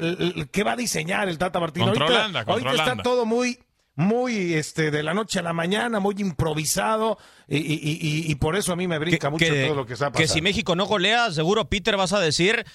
qué 0.52 0.64
va 0.64 0.74
a 0.74 0.76
diseñar 0.76 1.28
el 1.28 1.38
Tata 1.38 1.60
Martino. 1.60 1.88
Contra 1.88 2.24
ahorita, 2.24 2.44
ahorita 2.48 2.72
está 2.72 2.98
todo 2.98 3.26
muy 3.26 3.60
muy 3.96 4.54
este, 4.54 4.92
de 4.92 5.04
la 5.04 5.14
noche 5.14 5.40
a 5.40 5.42
la 5.42 5.52
mañana, 5.52 6.00
muy 6.00 6.16
improvisado, 6.20 7.18
y, 7.50 7.58
y, 7.58 8.32
y, 8.32 8.36
por 8.36 8.56
eso 8.56 8.72
a 8.72 8.78
mí 8.78 8.88
me 8.88 8.98
brinca 8.98 9.30
mucho 9.30 9.48
todo 9.48 9.76
lo 9.76 9.86
que 9.86 9.94
está 9.94 10.06
pasando. 10.06 10.18
Que 10.20 10.28
si 10.28 10.42
México 10.42 10.74
no 10.76 10.86
golea, 10.86 11.32
seguro, 11.32 11.66
Peter, 11.66 11.98
vas 11.98 12.14
a 12.14 12.22
decir 12.22 12.66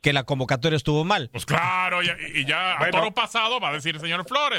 que 0.00 0.12
la 0.12 0.24
convocatoria 0.24 0.76
estuvo 0.76 1.04
mal. 1.04 1.30
Pues 1.32 1.46
claro, 1.46 2.02
y, 2.02 2.44
ya 2.44 2.82
a 2.82 2.90
toro 2.90 3.12
pasado 3.14 3.60
va 3.60 3.68
a 3.68 3.72
decir 3.72 3.94
el 3.94 4.00
señor 4.00 4.26
Flores. 4.26 4.58